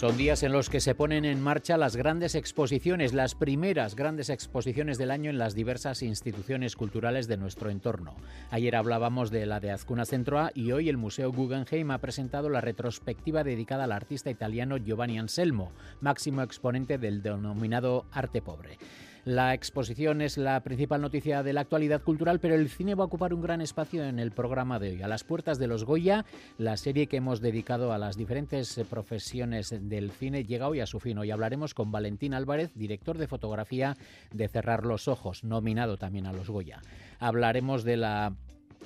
[0.00, 4.30] Son días en los que se ponen en marcha las grandes exposiciones, las primeras grandes
[4.30, 8.16] exposiciones del año en las diversas instituciones culturales de nuestro entorno.
[8.50, 12.62] Ayer hablábamos de la de Azcuna Centroa y hoy el Museo Guggenheim ha presentado la
[12.62, 15.70] retrospectiva dedicada al artista italiano Giovanni Anselmo,
[16.00, 18.78] máximo exponente del denominado arte pobre.
[19.26, 23.06] La exposición es la principal noticia de la actualidad cultural, pero el cine va a
[23.06, 25.02] ocupar un gran espacio en el programa de hoy.
[25.02, 26.24] A las puertas de los Goya,
[26.56, 30.86] la serie que hemos dedicado a las diferentes eh, profesiones del cine llega hoy a
[30.86, 31.18] su fin.
[31.18, 33.94] Hoy hablaremos con Valentín Álvarez, director de fotografía
[34.32, 36.80] de Cerrar los Ojos, nominado también a los Goya.
[37.18, 38.32] Hablaremos de la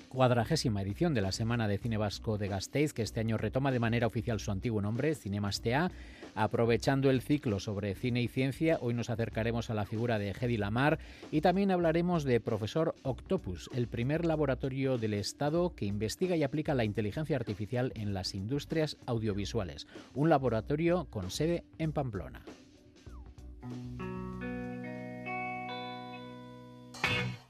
[0.09, 3.81] cuadragésima edición de la Semana de Cine Vasco de Gasteiz, que este año retoma de
[3.81, 5.91] manera oficial su antiguo nombre, Cinemastea.
[6.35, 10.57] Aprovechando el ciclo sobre cine y ciencia, hoy nos acercaremos a la figura de Hedy
[10.57, 10.99] Lamar
[11.31, 16.75] y también hablaremos de Profesor Octopus, el primer laboratorio del Estado que investiga y aplica
[16.75, 19.87] la inteligencia artificial en las industrias audiovisuales.
[20.15, 22.43] Un laboratorio con sede en Pamplona.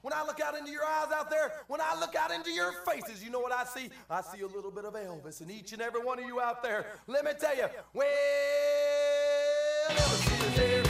[0.05, 2.73] When I look out into your eyes out there, when I look out into your
[2.87, 3.89] faces, you know what I see?
[4.11, 6.63] I see a little bit of Elvis in each and every one of you out
[6.63, 6.85] there.
[7.07, 8.07] Let me tell you, well,
[9.89, 10.84] Elvis is everywhere.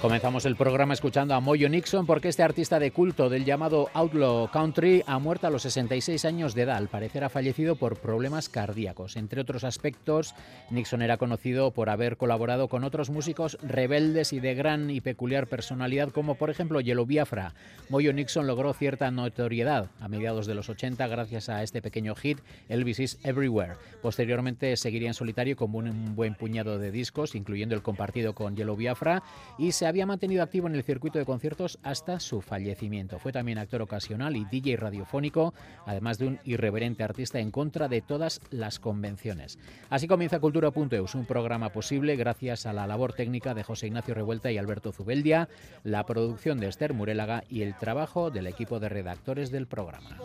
[0.00, 4.48] Comenzamos el programa escuchando a Moyo Nixon porque este artista de culto del llamado Outlaw
[4.48, 6.76] Country ha muerto a los 66 años de edad.
[6.76, 9.16] Al parecer ha fallecido por problemas cardíacos.
[9.16, 10.36] Entre otros aspectos,
[10.70, 15.48] Nixon era conocido por haber colaborado con otros músicos rebeldes y de gran y peculiar
[15.48, 17.54] personalidad como por ejemplo Yellow Biafra.
[17.88, 22.38] Moyo Nixon logró cierta notoriedad a mediados de los 80 gracias a este pequeño hit
[22.68, 23.74] Elvis is Everywhere.
[24.00, 28.76] Posteriormente seguiría en solitario con un buen puñado de discos, incluyendo el compartido con Yellow
[28.76, 29.24] Biafra,
[29.58, 33.18] y se había mantenido activo en el circuito de conciertos hasta su fallecimiento.
[33.18, 35.54] Fue también actor ocasional y DJ radiofónico,
[35.86, 39.58] además de un irreverente artista en contra de todas las convenciones.
[39.90, 44.50] Así comienza Cultura.eus, un programa posible gracias a la labor técnica de José Ignacio Revuelta
[44.50, 45.48] y Alberto Zubeldia,
[45.84, 50.16] la producción de Esther Murélaga y el trabajo del equipo de redactores del programa.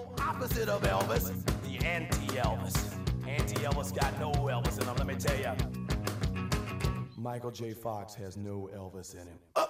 [7.24, 7.72] Michael J.
[7.72, 9.40] Fox has no Elvis in him.
[9.56, 9.66] Uh,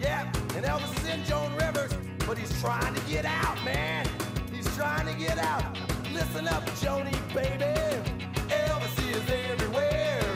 [0.00, 1.92] yeah, and Elvis is in Joan Rivers,
[2.24, 4.06] but he's trying to get out, man.
[4.52, 5.76] He's trying to get out.
[6.12, 7.64] Listen up, Joni, baby.
[8.48, 10.31] Elvis is everywhere.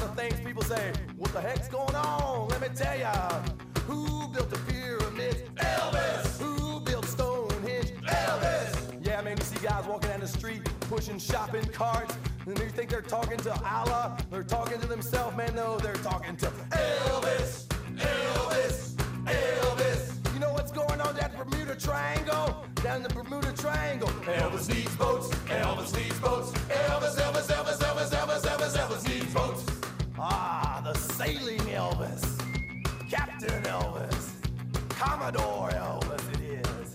[0.00, 2.48] Lot of things people say, what the heck's going on?
[2.48, 3.42] Let me tell ya.
[3.86, 5.42] Who built the pyramids?
[5.56, 6.40] Elvis!
[6.40, 7.92] Who built Stonehenge?
[8.06, 9.04] Elvis!
[9.04, 12.16] Yeah, man, you see guys walking down the street pushing shopping carts,
[12.46, 14.16] and they think they're talking to Allah.
[14.30, 15.54] They're talking to themselves, man.
[15.54, 17.66] No, they're talking to Elvis!
[17.96, 18.94] Elvis!
[19.24, 20.34] Elvis!
[20.34, 22.64] You know what's going on that Bermuda Triangle?
[22.82, 24.08] Down the Bermuda Triangle.
[24.08, 25.28] Elvis needs boats.
[25.28, 26.52] Elvis needs boats.
[26.52, 27.89] Elvis, Elvis, Elvis, Elvis, Elvis,
[35.32, 36.94] Commodore Elvis, it is.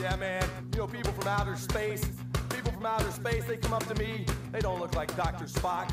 [0.00, 0.44] Yeah, man.
[0.72, 2.04] You know, people from outer space,
[2.50, 4.26] people from outer space, they come up to me.
[4.52, 5.46] They don't look like Dr.
[5.46, 5.90] Spock.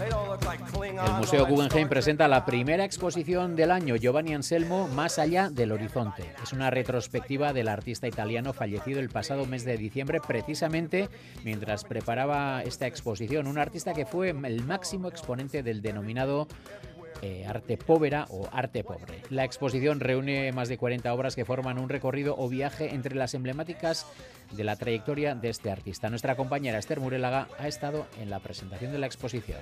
[0.00, 6.34] El Museo Guggenheim presenta la primera exposición del año, Giovanni Anselmo, Más allá del horizonte.
[6.40, 11.08] Es una retrospectiva del artista italiano fallecido el pasado mes de diciembre, precisamente
[11.42, 13.48] mientras preparaba esta exposición.
[13.48, 16.46] Un artista que fue el máximo exponente del denominado
[17.22, 19.22] eh, arte povera o arte pobre.
[19.30, 23.34] La exposición reúne más de 40 obras que forman un recorrido o viaje entre las
[23.34, 24.06] emblemáticas
[24.52, 26.10] de la trayectoria de este artista.
[26.10, 29.58] Nuestra compañera Esther Murelaga ha estado en la presentación de la exposición.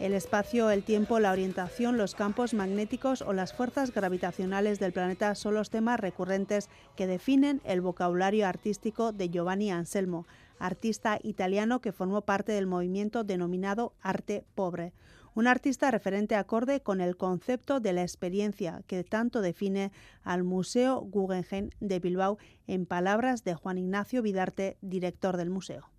[0.00, 5.34] El espacio, el tiempo, la orientación, los campos magnéticos o las fuerzas gravitacionales del planeta
[5.36, 10.26] son los temas recurrentes que definen el vocabulario artístico de Giovanni Anselmo,
[10.58, 14.92] artista italiano que formó parte del movimiento denominado arte pobre
[15.34, 19.92] un artista referente acorde con el concepto de la experiencia que tanto define
[20.22, 25.90] al Museo Guggenheim de Bilbao en palabras de Juan Ignacio Vidarte, director del museo.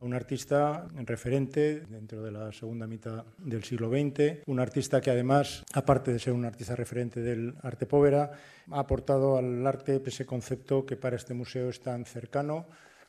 [0.00, 5.64] un artista referente dentro de la segunda mitad del siglo XX, un artista que además,
[5.74, 8.30] aparte de ser un artista referente del arte povera,
[8.70, 12.66] ha aportado al arte ese concepto que para este museo es tan cercano,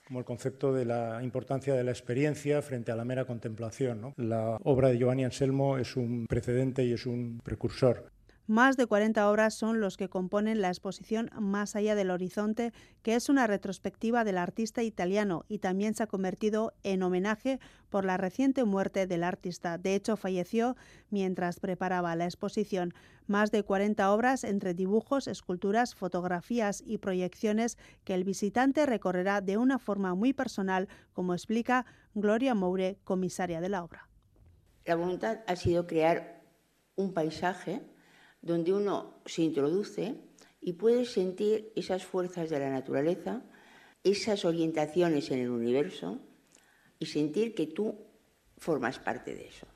[0.10, 4.12] como el concepto de la importancia de la experiencia frente a la mera contemplación.
[4.18, 8.10] La obra de Giovanni Anselmo es un precedente y es un precursor.
[8.50, 12.74] Más de 40 obras son los que componen la exposición Más allá del horizonte,
[13.04, 17.60] que es una retrospectiva del artista italiano y también se ha convertido en homenaje
[17.92, 19.78] por la reciente muerte del artista.
[19.78, 20.76] De hecho, falleció
[21.12, 22.96] mientras preparaba la exposición.
[23.28, 29.58] Más de 40 obras entre dibujos, esculturas, fotografías y proyecciones que el visitante recorrerá de
[29.58, 31.86] una forma muy personal, como explica
[32.16, 34.10] Gloria Moure, comisaria de la obra.
[34.86, 36.42] La voluntad ha sido crear
[36.96, 37.84] un paisaje
[38.42, 40.16] donde uno se introduce
[40.62, 43.44] y puede sentir esas fuerzas de la naturaleza,
[44.04, 46.20] esas orientaciones en el universo
[47.00, 47.98] y sentir que tú
[48.58, 49.68] formas parte de eso.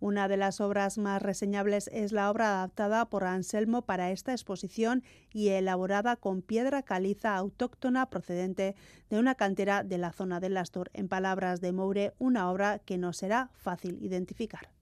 [0.00, 5.02] Una de las obras más reseñables es la obra adaptada por Anselmo para esta exposición
[5.32, 8.74] y elaborada con piedra caliza autóctona procedente
[9.08, 10.90] de una cantera de la zona del Astor.
[10.92, 14.73] En palabras de Moure, una obra que no será fácil identificar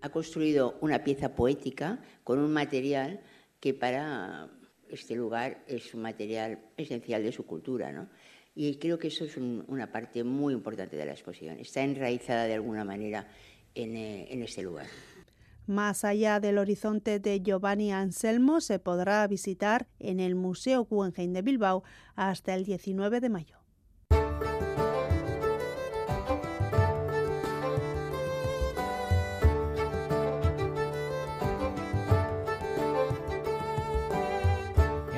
[0.00, 3.20] ha construido una pieza poética con un material
[3.60, 4.48] que para
[4.90, 8.08] este lugar es un material esencial de su cultura, ¿no?
[8.54, 11.58] Y creo que eso es una parte muy importante de la exposición.
[11.60, 13.28] Está enraizada de alguna manera
[13.74, 14.86] en, eh, en este lugar.
[15.66, 21.42] Más allá del horizonte de Giovanni Anselmo se podrá visitar en el Museo Guggenheim de
[21.42, 21.84] Bilbao
[22.16, 23.57] hasta el 19 de mayo.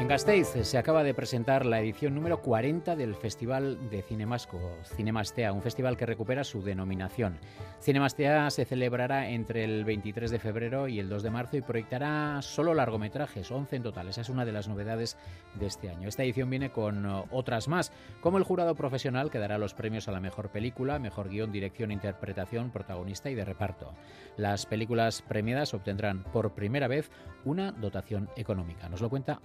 [0.09, 4.59] Gasteiz se acaba de presentar la edición número 40 del Festival de Cinemasco,
[4.97, 7.39] Cinemastea, un festival que recupera su denominación.
[7.81, 12.43] Cinemastea se celebrará entre el 23 de febrero y el 2 de marzo y proyectará
[12.43, 14.09] solo largometrajes, 11 en total.
[14.09, 15.17] Esa es una de las novedades
[15.55, 16.09] de este año.
[16.09, 20.09] Esta edición viene con uh, otras más, como el jurado profesional que dará los premios
[20.09, 23.93] a la mejor película, mejor guion, dirección, interpretación, protagonista y de reparto.
[24.37, 27.11] Las películas premiadas obtendrán por primera vez
[27.45, 28.89] una dotación económica.
[28.89, 29.41] Nos lo cuenta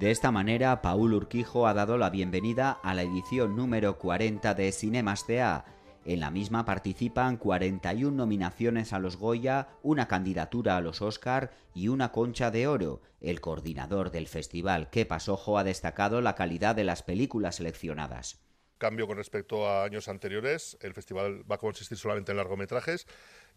[0.00, 4.72] De esta manera, Paul Urquijo ha dado la bienvenida a la edición número 40 de
[4.72, 5.64] Cinemastea.
[6.06, 11.88] En la misma participan 41 nominaciones a los Goya, una candidatura a los Oscar y
[11.88, 13.02] una concha de oro.
[13.20, 18.40] El coordinador del festival, Kepa Sojo, ha destacado la calidad de las películas seleccionadas
[18.78, 20.76] cambio con respecto a años anteriores.
[20.80, 23.06] El festival va a consistir solamente en largometrajes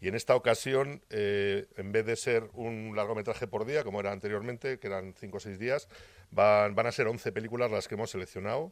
[0.02, 4.12] y en esta ocasión, eh, en vez de ser un largometraje por día, como era
[4.12, 5.90] anteriormente, que eran 5 o 6 días,
[6.32, 8.72] van, van a ser 11 películas las que hemos seleccionado.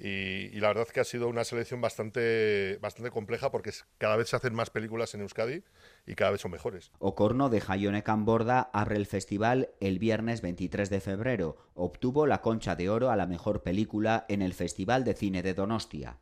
[0.00, 4.28] Y, y, la verdad que ha sido una selección bastante, bastante compleja porque cada vez
[4.28, 5.64] se hacen más películas en Euskadi
[6.06, 6.92] y cada vez son mejores.
[7.00, 11.56] Ocorno de Jaione Camborda abre el festival el viernes 23 de febrero.
[11.74, 15.54] Obtuvo la concha de oro a la mejor película en el Festival de Cine de
[15.54, 16.18] Donostia.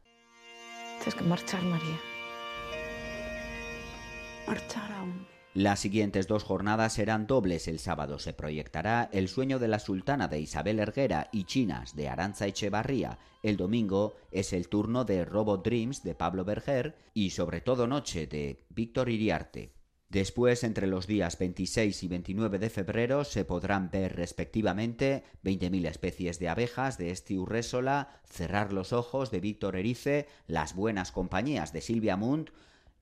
[1.00, 2.15] Tienes que marchar, María.
[5.56, 7.66] Las siguientes dos jornadas serán dobles.
[7.66, 12.10] El sábado se proyectará El sueño de la sultana de Isabel Erguera y Chinas de
[12.10, 13.19] Aranza Echevarría.
[13.43, 18.26] El domingo es el turno de Robot Dreams de Pablo Berger y sobre todo Noche
[18.26, 19.72] de Víctor Iriarte.
[20.10, 26.38] Después, entre los días 26 y 29 de febrero, se podrán ver respectivamente 20.000 especies
[26.38, 31.81] de abejas de Esti Urrésola, Cerrar los ojos de Víctor Erice, Las buenas compañías de
[31.81, 32.50] Silvia Munt,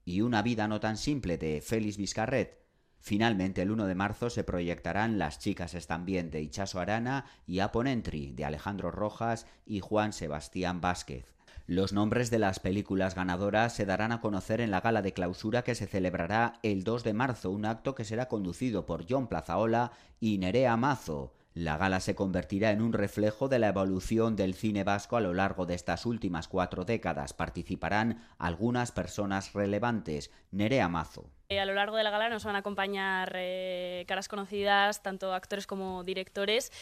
[0.05, 2.63] y Una vida no tan simple de Félix Vizcarret.
[3.01, 7.61] Finalmente, el 1 de marzo se proyectarán Las chicas están bien de Ichaso Arana y
[7.61, 11.35] Aponentry de Alejandro Rojas y Juan Sebastián Vázquez.
[11.67, 15.65] Los nombres de las películas ganadoras se darán a conocer en la gala de clausura
[15.65, 19.93] que se celebrará el 2 de marzo, un acto que será conducido por John Plazaola
[20.21, 21.33] y Nerea Mazo.
[21.55, 25.33] La gala se convertirá en un reflejo de la evolución del cine vasco a lo
[25.33, 27.33] largo de estas últimas cuatro décadas.
[27.33, 30.33] Participarán algunas personas relevantes.
[30.51, 31.31] Nerea Mazo.
[31.49, 35.33] Eh, a lo largo de la gala nos van a acompañar eh, caras conocidas, tanto
[35.33, 36.73] actores como directores,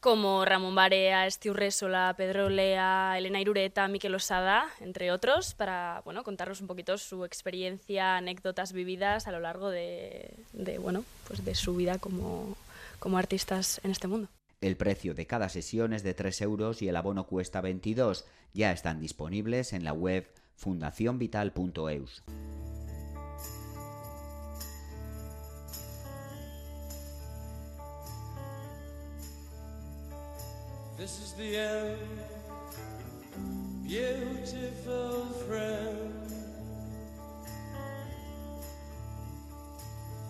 [0.00, 6.22] como Ramón Barea, Estiu Resola, Pedro Lea, Elena Irureta, Miquel Osada, entre otros, para bueno,
[6.22, 10.34] contarnos un poquito su experiencia, anécdotas vividas a lo largo de,
[10.80, 12.56] bueno, pues de su vida como
[13.04, 14.30] como artistas en este mundo.
[14.62, 18.24] El precio de cada sesión es de 3 euros y el abono cuesta 22.
[18.54, 22.24] Ya están disponibles en la web fundacionvital.eus.
[33.86, 36.23] beautiful friend.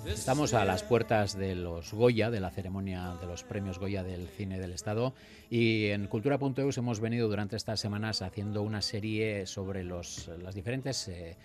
[0.07, 4.29] Estamos a las puertas de los Goya, de la ceremonia de los premios Goya del
[4.29, 5.15] cine del Estado,
[5.49, 11.09] y en Cultura.eus hemos venido durante estas semanas haciendo una serie sobre los, las diferentes
[11.09, 11.37] eh,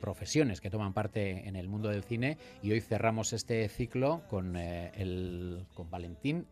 [0.00, 4.56] profesiones que toman parte en el mundo del cine, y hoy cerramos este ciclo con,
[4.56, 6.46] eh, el, con Valentín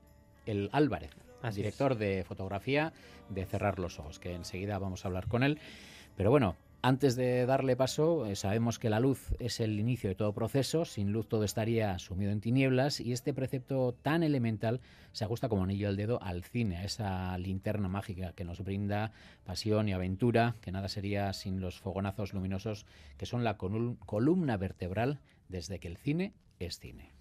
[0.47, 1.11] el Álvarez,
[1.55, 2.93] director de fotografía
[3.29, 5.59] de Cerrar los Ojos, que enseguida vamos a hablar con él.
[6.17, 10.15] Pero bueno, antes de darle paso, eh, sabemos que la luz es el inicio de
[10.15, 14.81] todo proceso, sin luz todo estaría sumido en tinieblas y este precepto tan elemental
[15.13, 19.11] se ajusta como anillo al dedo al cine, a esa linterna mágica que nos brinda
[19.45, 25.19] pasión y aventura, que nada sería sin los fogonazos luminosos que son la columna vertebral
[25.49, 27.18] desde que el cine es cine.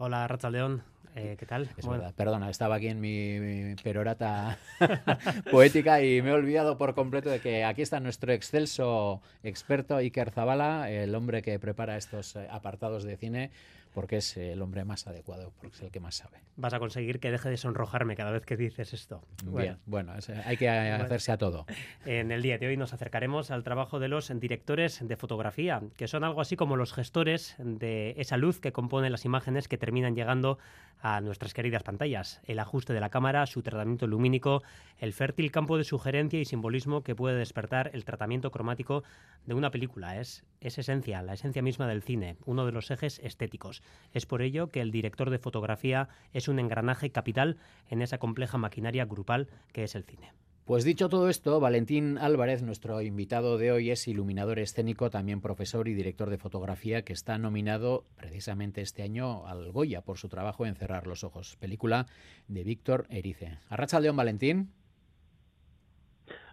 [0.00, 0.84] Hola, Racha León.
[1.16, 1.68] Eh, ¿Qué tal?
[1.76, 2.14] Es verdad.
[2.14, 4.56] Perdona, estaba aquí en mi, perorata
[5.50, 10.30] poética y me he olvidado por completo de que aquí está nuestro excelso experto Iker
[10.30, 13.50] Zabala, el hombre que prepara estos eh, apartados de cine
[13.94, 16.38] porque es el hombre más adecuado, porque es el que más sabe.
[16.56, 19.22] Vas a conseguir que deje de sonrojarme cada vez que dices esto.
[19.44, 20.12] Bien, bueno,
[20.44, 21.66] hay que hacerse a todo.
[22.06, 26.08] En el día de hoy nos acercaremos al trabajo de los directores de fotografía, que
[26.08, 30.14] son algo así como los gestores de esa luz que compone las imágenes que terminan
[30.14, 30.58] llegando
[31.00, 32.40] a nuestras queridas pantallas.
[32.44, 34.62] El ajuste de la cámara, su tratamiento lumínico,
[34.98, 39.04] el fértil campo de sugerencia y simbolismo que puede despertar el tratamiento cromático
[39.46, 40.18] de una película.
[40.20, 43.77] Es, es esencia, la esencia misma del cine, uno de los ejes estéticos.
[44.12, 47.56] Es por ello que el director de fotografía es un engranaje capital
[47.88, 50.32] en esa compleja maquinaria grupal que es el cine.
[50.68, 55.88] Pues dicho todo esto, Valentín Álvarez, nuestro invitado de hoy, es iluminador escénico, también profesor
[55.88, 60.66] y director de fotografía, que está nominado precisamente este año al Goya por su trabajo
[60.66, 62.06] en Cerrar los Ojos, película
[62.48, 63.56] de Víctor Erice.
[63.70, 64.68] Arracha León, Valentín.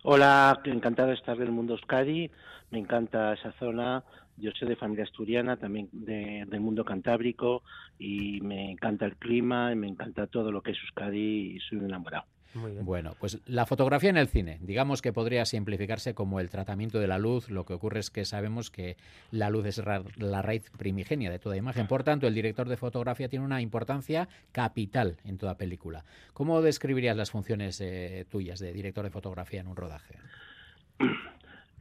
[0.08, 2.30] Hola, encantado de estar en el mundo Euskadi,
[2.70, 4.04] me encanta esa zona,
[4.38, 7.64] yo soy de familia asturiana, también del mundo cantábrico
[7.98, 11.80] y me encanta el clima y me encanta todo lo que es Euskadi y soy
[11.80, 12.35] un enamorado.
[12.56, 17.08] Bueno, pues la fotografía en el cine, digamos que podría simplificarse como el tratamiento de
[17.08, 17.50] la luz.
[17.50, 18.96] Lo que ocurre es que sabemos que
[19.32, 19.82] la luz es
[20.18, 21.88] la raíz primigenia de toda imagen.
[21.88, 26.06] Por tanto, el director de fotografía tiene una importancia capital en toda película.
[26.34, 30.16] ¿Cómo describirías las funciones eh, tuyas de director de fotografía en un rodaje?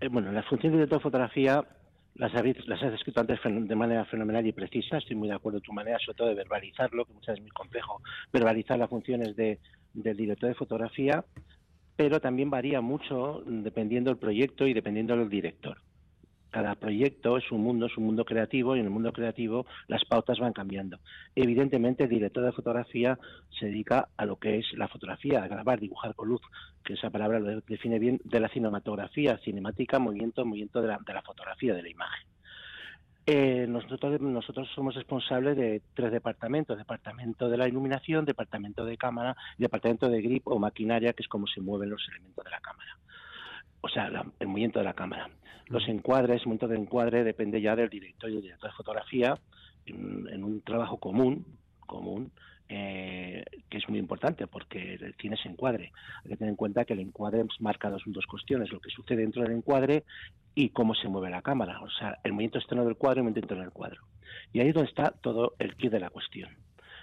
[0.01, 1.65] Eh, bueno, las funciones de director de fotografía
[2.15, 5.73] las, las has descrito antes de manera fenomenal y precisa, estoy muy de acuerdo tu
[5.73, 8.01] manera, sobre todo de verbalizarlo, que muchas veces es muy complejo,
[8.33, 9.59] verbalizar las funciones de,
[9.93, 11.25] del director de fotografía,
[11.97, 15.79] pero también varía mucho dependiendo del proyecto y dependiendo del director.
[16.55, 20.05] Cada proyecto es un mundo, es un mundo creativo y en el mundo creativo las
[20.05, 21.01] pautas van cambiando.
[21.35, 23.19] Evidentemente el director de fotografía
[23.59, 26.41] se dedica a lo que es la fotografía, a grabar, dibujar con luz,
[26.85, 31.13] que esa palabra lo define bien, de la cinematografía, cinemática, movimiento, movimiento de la, de
[31.13, 32.25] la fotografía, de la imagen.
[33.27, 39.37] Eh, nosotros, nosotros somos responsables de tres departamentos, departamento de la iluminación, departamento de cámara
[39.59, 42.61] y departamento de grip o maquinaria, que es como se mueven los elementos de la
[42.61, 42.97] cámara.
[43.85, 44.11] O sea,
[44.41, 45.29] el movimiento de la cámara.
[45.67, 49.39] Los encuadres, el momento de encuadre depende ya del director y del director de fotografía
[49.85, 51.45] en, un trabajo común,
[51.81, 52.33] común
[52.67, 55.93] eh, que es muy importante porque el cine se encuadre.
[56.25, 59.19] Hay que tener en cuenta que el encuadre marca dos, dos cuestiones, lo que sucede
[59.19, 60.05] dentro del encuadre
[60.55, 63.25] y cómo se mueve la cámara, o sea, el movimiento externo del cuadro y el
[63.25, 64.01] movimiento interno del cuadro.
[64.55, 66.49] Y ahí es donde está todo el kit de la cuestión.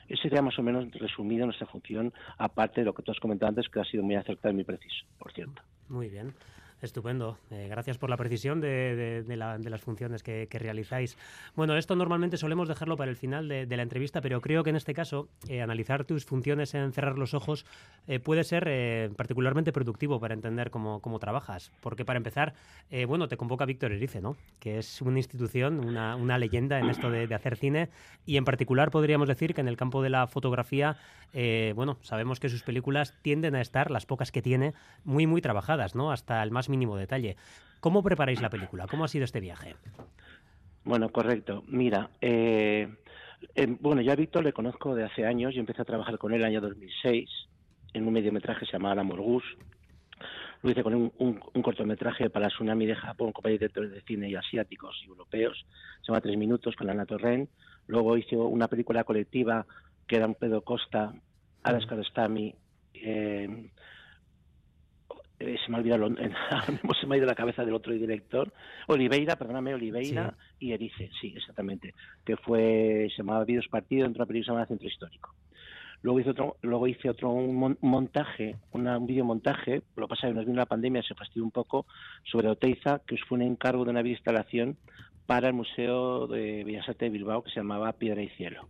[0.08, 3.50] Ese sería más o menos resumido nuestra función, aparte de lo que tú has comentado
[3.50, 5.62] antes, que ha sido muy acertado y muy preciso, por cierto.
[5.88, 6.34] Muy bien.
[6.82, 7.38] Estupendo.
[7.52, 11.16] Eh, gracias por la precisión de, las funciones que, realizáis.
[11.56, 14.76] Bueno, esto normalmente solemos dejarlo para el final de, la entrevista, pero creo que en
[14.76, 17.66] este caso eh, analizar tus funciones en cerrar los ojos
[18.08, 21.72] eh, puede ser particularmente productivo para entender cómo, trabajas.
[21.82, 22.54] Porque para empezar,
[23.08, 24.38] bueno, te convoca Víctor Erice, ¿no?
[24.60, 27.90] Que es una institución, una, una leyenda en esto de, hacer cine
[28.26, 30.98] y en particular podríamos decir que en el campo de la fotografía,
[31.76, 34.74] bueno, sabemos que sus películas tienden a estar, las pocas que tiene,
[35.04, 36.12] muy, muy trabajadas, ¿no?
[36.12, 37.36] Hasta el más mínimo detalle.
[37.80, 38.88] ¿Cómo preparáis la película?
[38.88, 39.76] ¿Cómo ha sido este viaje?
[40.84, 41.64] Bueno, correcto.
[41.68, 42.88] Mira, eh,
[43.56, 45.54] eh, bueno, yo a Víctor le conozco de hace años.
[45.54, 47.30] Yo empecé a trabajar con él en el año 2006
[47.94, 49.44] en un mediometraje que se llamaba La Morgus.
[50.64, 55.02] Lo hice con un, cortometraje para Tsunami de Japón, con directores de cine y asiáticos
[55.04, 55.66] y europeos.
[56.02, 57.50] Se llama Tres Minutos con Ana Torren.
[57.88, 59.66] Luego hice una película colectiva
[60.08, 61.14] que era un Pedro Costa,
[61.64, 62.54] Alas Karostami,
[62.94, 63.72] eh,
[65.42, 66.08] eh, se me ha olvidado,
[67.02, 68.52] se me ha ido la cabeza del otro director,
[68.88, 71.94] Oliveira, perdóname, Oliveira y Erice, sí, exactamente,
[72.24, 75.36] que fue, se llamaba Vídeos Partido, dentro de una película llamada Centro Histórico.
[76.04, 80.34] Luego hice otro, luego hice otro un montaje, una, un videomontaje, lo que pasa que
[80.34, 81.86] nos vino la pandemia, se fastidió un poco,
[82.24, 84.78] sobre Oteiza, que fue un encargo de una instalación
[85.28, 88.68] para el Museo de Bellas Artes de Bilbao que se llamaba Piedra y Cielo.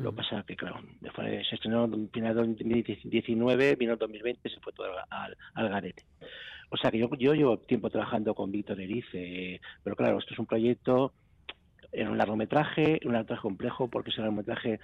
[0.00, 0.80] Lo que pasa que, claro,
[1.18, 5.68] se estrenó en final de 2019, vino el 2020 y se fue todo al, al
[5.68, 6.04] garete.
[6.70, 10.38] O sea que yo, yo llevo tiempo trabajando con Víctor Erice, pero claro, esto es
[10.38, 11.12] un proyecto
[11.92, 14.80] en un largometraje, un largometraje complejo porque es el largometraje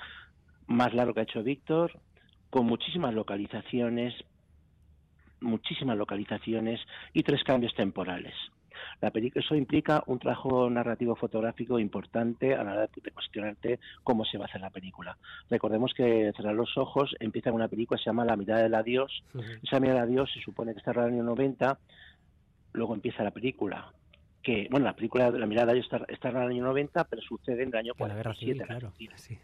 [0.66, 1.99] más largo que ha hecho Víctor,
[2.50, 4.14] con muchísimas localizaciones,
[5.40, 6.80] muchísimas localizaciones
[7.14, 8.35] y tres cambios temporales.
[9.00, 14.25] La película, eso implica un trabajo narrativo fotográfico importante a la hora de cuestionarte cómo
[14.25, 15.16] se va a hacer la película.
[15.50, 18.75] Recordemos que Cerrar los Ojos empieza con una película que se llama La mirada del
[18.75, 19.23] adiós.
[19.62, 21.78] Esa mirada del adiós se supone que está en el año 90,
[22.73, 23.92] luego empieza la película.
[24.42, 27.62] Que, bueno, la película La mirada del adiós está, en el año 90, pero sucede
[27.62, 28.64] en el año 47.
[28.64, 28.92] claro.
[29.16, 29.38] sí.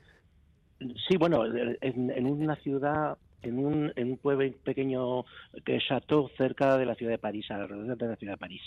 [1.09, 5.25] sí, bueno, en una ciudad en un, en un pueblo pequeño
[5.65, 8.63] que es Chateau cerca de la ciudad de París, alrededor de la ciudad de París.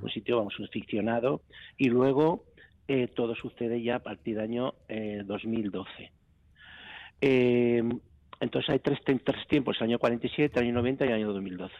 [0.00, 1.42] Un sitio, vamos, ficcionado.
[1.76, 2.44] Y luego
[2.86, 4.74] eh, todo sucede ya a partir del año
[5.24, 5.90] 2012.
[6.02, 6.10] Eh,
[7.20, 7.82] eh,
[8.40, 11.74] entonces hay tres, tres tiempos, el año 47, el año 90 y el año 2012.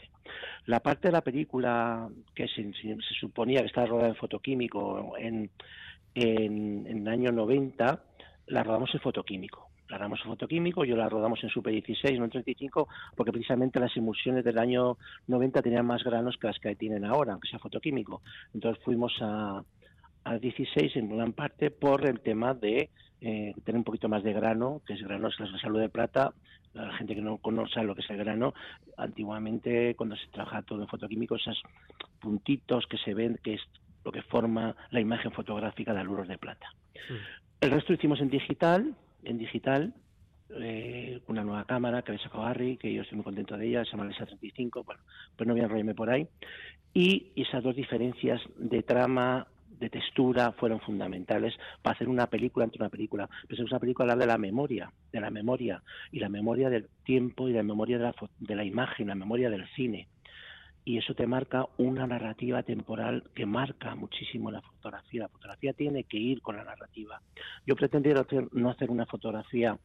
[0.67, 5.51] La parte de la película que se, se suponía que estaba rodada en fotoquímico en,
[6.15, 8.05] en, en el año 90,
[8.47, 12.25] la rodamos en fotoquímico la rodamos en fotoquímico, yo la rodamos en Super 16, no
[12.25, 14.97] en 35, porque precisamente las emulsiones del año
[15.27, 18.23] 90 tenían más granos que las que tienen ahora, aunque sea fotoquímico.
[18.55, 19.63] Entonces fuimos a,
[20.25, 22.89] a 16 en gran parte por el tema de
[23.21, 26.33] eh, tener un poquito más de grano, que es grano es la salud de plata.
[26.73, 28.55] La gente que no conoce lo que es el grano,
[28.97, 31.63] antiguamente cuando se trabaja todo en fotoquímico, esos
[32.19, 33.61] puntitos que se ven, que es
[34.07, 36.73] lo que forma la imagen fotográfica de aluros de plata.
[37.61, 39.95] El resto lo hicimos en digital, en digital,
[40.61, 43.85] eh, una nueva cámara que le sacó Harry, que yo estoy muy contento de ella,
[43.85, 45.01] se llama Lesa 35, bueno,
[45.37, 46.27] pues no voy a enrollarme por ahí.
[46.93, 49.47] Y esas dos diferencias de trama,
[49.81, 53.29] de textura, fueron fundamentales para hacer una película entre una película.
[53.49, 56.89] Pues es una película hablar de la memoria, de la memoria, y la memoria del
[57.05, 60.09] tiempo y la memoria de la, de la imagen, la memoria del cine
[60.85, 65.23] y eso te marca una narrativa temporal que marca muchísimo la fotografía.
[65.23, 67.21] La fotografía tiene que ir con la narrativa.
[67.67, 68.15] Yo pretendía
[68.53, 69.79] no hacer una fotografía,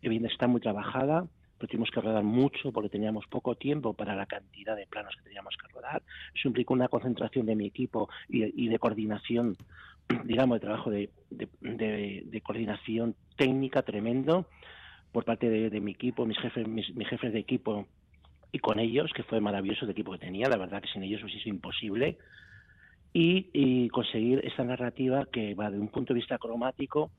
[0.00, 1.26] evidentemente está muy trabajada,
[1.58, 5.24] pero tuvimos que rodar mucho porque teníamos poco tiempo para la cantidad de planos que
[5.24, 6.02] teníamos que rodar.
[6.34, 9.56] Eso implicó una concentración de mi equipo y, de coordinación,
[10.24, 11.10] digamos, de trabajo de,
[12.44, 14.46] coordinación técnica tremendo
[15.10, 17.86] por parte de, mi equipo, mis jefes, mis jefes de equipo
[18.54, 21.20] y con ellos, que fue maravilloso el equipo que tenía, la verdad que sin ellos
[21.24, 22.18] hubiese sido imposible,
[23.12, 27.10] y, conseguir esta narrativa que va de un punto de vista cromático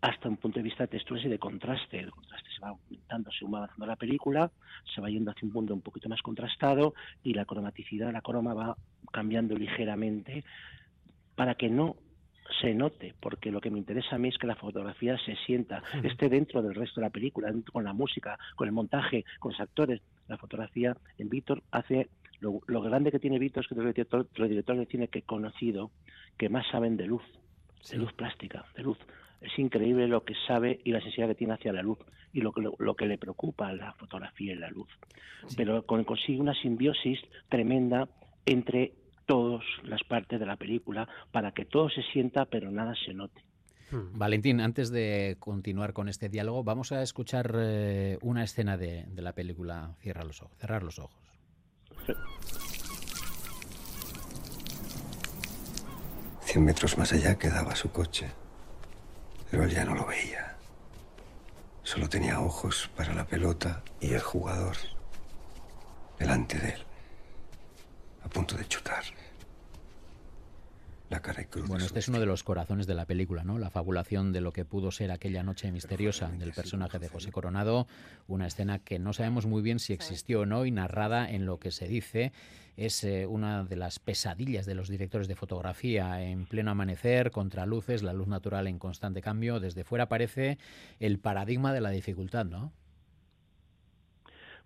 [0.00, 2.00] hasta un punto de vista de texturas y de contraste.
[2.00, 4.50] El contraste se va aumentando según va avanzando la película,
[4.92, 8.52] se va yendo hacia un punto un poquito más contrastado y la cromaticidad, la croma
[8.52, 8.76] va
[9.12, 10.44] cambiando ligeramente
[11.36, 11.96] para que no
[12.60, 15.82] se note, porque lo que me interesa a mí es que la fotografía se sienta,
[16.02, 19.60] esté dentro del resto de la película, con la música, con el montaje, con los
[19.60, 20.00] actores.
[20.28, 22.08] La fotografía en Víctor hace
[22.42, 25.90] lo, grande que tiene Víctor es que los directores, de cine que he conocido
[26.36, 27.22] que más saben de luz,
[27.90, 28.98] de luz plástica, de luz.
[29.40, 31.98] Es increíble lo que sabe y la sensibilidad que tiene hacia la luz
[32.32, 34.88] y lo que, lo, que le preocupa a la fotografía y la luz.
[35.56, 38.08] Pero consigue una simbiosis tremenda
[38.46, 38.92] entre
[39.26, 43.40] todas las partes de la película para que todo se sienta pero nada se note.
[43.92, 44.18] Hmm.
[44.18, 49.34] Valentín, antes de continuar con este diálogo, vamos a escuchar eh, una escena de, la
[49.34, 51.14] película Cierra los ojos, Cerrar los ojos.
[56.40, 58.30] Cien metros más allá quedaba su coche,
[59.50, 60.56] pero él ya no lo veía.
[61.82, 64.76] Solo tenía ojos para la pelota y el jugador
[66.18, 66.86] delante de él
[68.24, 69.04] a punto de chutar.
[71.12, 73.58] La cara y cruz bueno, este es uno de los corazones de la película, ¿no?
[73.58, 77.86] La fabulación de lo que pudo ser aquella noche misteriosa del personaje de José Coronado,
[78.28, 81.58] una escena que no sabemos muy bien si existió o no y narrada en lo
[81.58, 82.32] que se dice
[82.78, 87.66] es eh, una de las pesadillas de los directores de fotografía en pleno amanecer, contra
[87.66, 89.60] luces, la luz natural en constante cambio.
[89.60, 90.56] Desde fuera parece
[90.98, 92.72] el paradigma de la dificultad, ¿no?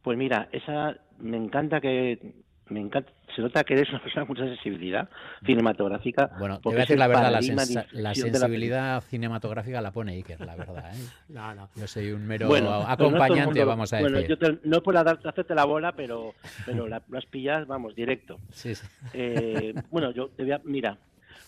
[0.03, 4.37] Pues mira, esa me encanta que me encanta, se nota que eres una persona con
[4.37, 5.09] mucha sensibilidad
[5.45, 6.31] cinematográfica.
[6.39, 10.93] Bueno, te voy a decir la verdad, la, sensibilidad cinematográfica la pone Iker, la verdad.
[10.95, 10.99] ¿eh?
[11.29, 11.69] No, no.
[11.77, 12.49] Yo soy un mero
[12.87, 14.13] acompañante, vamos a decir.
[14.13, 17.95] Bueno, yo te, no puedo darte, hacerte la bola, pero, pero la, las pillas, vamos,
[17.95, 18.39] directo.
[18.53, 18.87] Sí, sí.
[19.13, 20.99] Eh, bueno, yo te voy a, mira,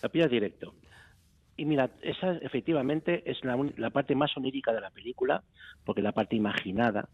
[0.03, 0.75] la pillas directo.
[1.57, 5.43] Y mira, esa efectivamente es la, la parte más onírica de la película,
[5.85, 7.09] porque la parte imaginada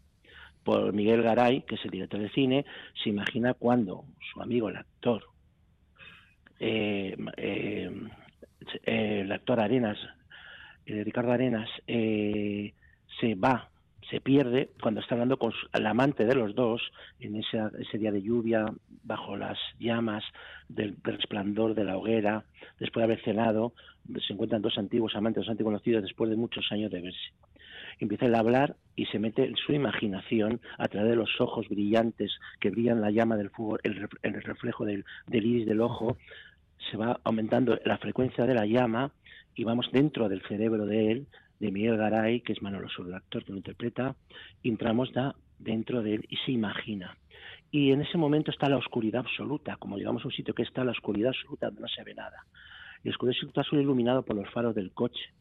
[0.65, 2.65] por Miguel Garay, que es el director de cine,
[3.01, 5.23] se imagina cuando su amigo, el actor,
[6.59, 7.91] eh, eh,
[8.83, 9.97] eh, el actor Arenas,
[10.87, 13.69] Ricardo Arenas, se va,
[14.09, 16.81] se pierde cuando está hablando con el amante de los dos
[17.19, 18.65] en ese, ese día de lluvia,
[19.03, 20.23] bajo las llamas
[20.67, 22.43] del, resplandor de la hoguera,
[22.79, 23.73] después de haber cenado,
[24.27, 27.31] se encuentran dos antiguos amantes, dos antiguos conocidos después de muchos años de verse
[27.99, 32.69] empieza a hablar y se mete su imaginación a través de los ojos brillantes que
[32.69, 36.17] brillan la llama del fuego, el, el reflejo del, iris del ojo,
[36.91, 39.11] se va aumentando la frecuencia de la llama
[39.55, 41.27] y vamos dentro del cerebro de él,
[41.59, 44.15] de Miguel Garay, que es Manolo Sur, el actor que lo interpreta,
[44.63, 47.17] entramos da dentro de él y se imagina.
[47.71, 50.83] Y en ese momento está la oscuridad absoluta, como llegamos a un sitio que está
[50.83, 52.45] la oscuridad absoluta, no se ve nada.
[53.03, 55.33] Y la oscuridad absoluta solo iluminado por los faros del coche.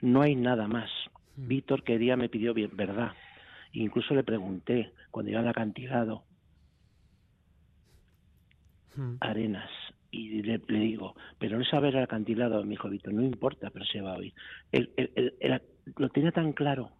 [0.00, 0.90] No hay nada más.
[1.38, 3.12] Víctor que día me pidió bien, verdad.
[3.72, 6.24] incluso le pregunté cuando iba al acantilado,
[9.20, 9.70] Arenas,
[10.10, 14.00] y le, digo, pero no saber el acantilado, mi hijo Víctor, no importa, pero se
[14.00, 14.34] va a oír.
[14.72, 14.90] Él,
[15.96, 16.90] lo tenía tan claro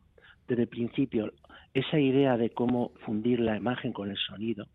[0.47, 1.33] desde el principio,
[1.75, 4.69] esa idea de cómo fundir la imagen con el sonido,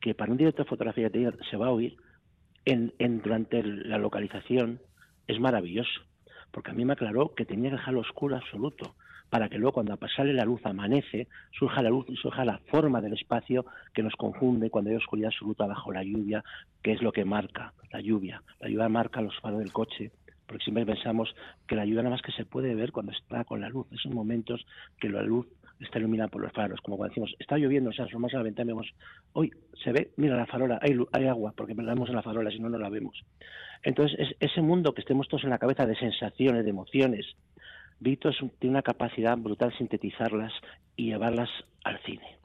[0.00, 1.10] que para un director de fotografía
[1.50, 1.96] se va a oír
[2.66, 4.80] en, en, durante la localización,
[5.26, 6.02] es maravilloso
[6.50, 8.94] porque a mí me aclaró que tenía que dejarlo oscuro absoluto,
[9.30, 13.00] para que luego cuando sale la luz amanece, surja la luz y surja la forma
[13.00, 16.42] del espacio que nos confunde cuando hay oscuridad absoluta bajo la lluvia,
[16.82, 18.42] que es lo que marca la lluvia.
[18.60, 20.12] La lluvia marca los faros del coche,
[20.46, 21.34] porque siempre pensamos
[21.66, 24.12] que la lluvia nada más que se puede ver cuando está con la luz, esos
[24.12, 24.64] momentos
[24.98, 25.46] que la luz
[25.80, 28.42] está iluminada por los faros, como cuando decimos, está lloviendo, o sea, asomamos a la
[28.44, 28.94] ventana y vemos,
[29.32, 32.50] hoy se ve, mira la farola, hay, hay agua, porque la vemos en la farola,
[32.50, 33.24] si no, no la vemos.
[33.82, 37.26] Entonces, es, ese mundo que estemos todos en la cabeza de sensaciones, de emociones,
[38.00, 40.52] Víctor tiene una capacidad brutal sintetizarlas
[40.96, 41.48] y llevarlas
[41.84, 42.36] al cine.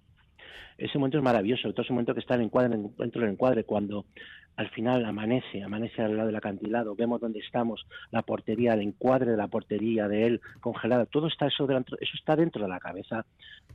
[0.78, 3.64] Ese momento es maravilloso, todo ese momento que está en el encuadre, dentro del encuadre,
[3.64, 4.06] cuando
[4.56, 9.32] al final amanece, amanece al lado del acantilado, vemos dónde estamos, la portería, el encuadre
[9.32, 12.80] de la portería de él congelada, todo está eso dentro, eso está dentro de la
[12.80, 13.26] cabeza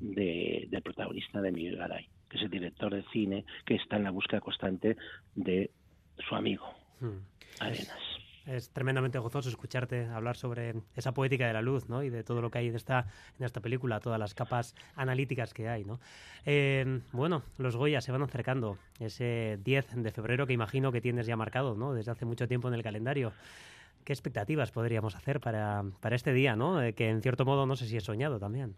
[0.01, 4.11] del protagonista de Miguel Garay, que es el director de cine que está en la
[4.11, 4.97] búsqueda constante
[5.35, 5.71] de
[6.29, 6.67] su amigo.
[7.01, 7.19] Hmm.
[7.61, 8.08] Arenas.
[8.49, 12.03] Es tremendamente gozoso escucharte hablar sobre esa poética de la luz ¿no?
[12.03, 13.07] y de todo lo que hay en esta,
[13.39, 15.85] en esta película, todas las capas analíticas que hay.
[15.85, 16.01] ¿no?
[16.47, 21.27] Eh, bueno, los Goya se van acercando, ese 10 de febrero que imagino que tienes
[21.27, 21.93] ya marcado ¿no?
[21.93, 23.35] desde hace mucho tiempo en el calendario.
[24.03, 26.83] ¿Qué expectativas podríamos hacer para, para este día, ¿no?
[26.83, 28.75] Eh, que en cierto modo no sé si he soñado también?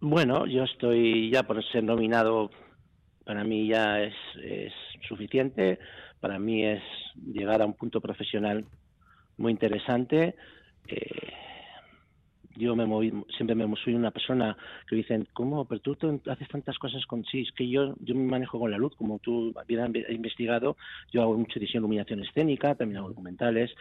[0.00, 2.50] Bueno, yo estoy ya por ser nominado,
[3.24, 4.74] para mí ya es, es
[5.08, 5.78] suficiente
[6.26, 6.82] para mí es
[7.24, 8.64] llegar a un punto profesional
[9.36, 10.34] muy interesante.
[10.88, 11.32] Eh,
[12.56, 14.56] yo me moví, siempre me soy una persona
[14.88, 15.66] que dicen, ¿cómo?
[15.66, 18.76] Pero tú, haces tantas cosas con sí, es que yo, yo me manejo con la
[18.76, 20.76] luz, como tú habías investigado,
[21.12, 23.72] yo hago mucho edición iluminación escénica, también hago documentales,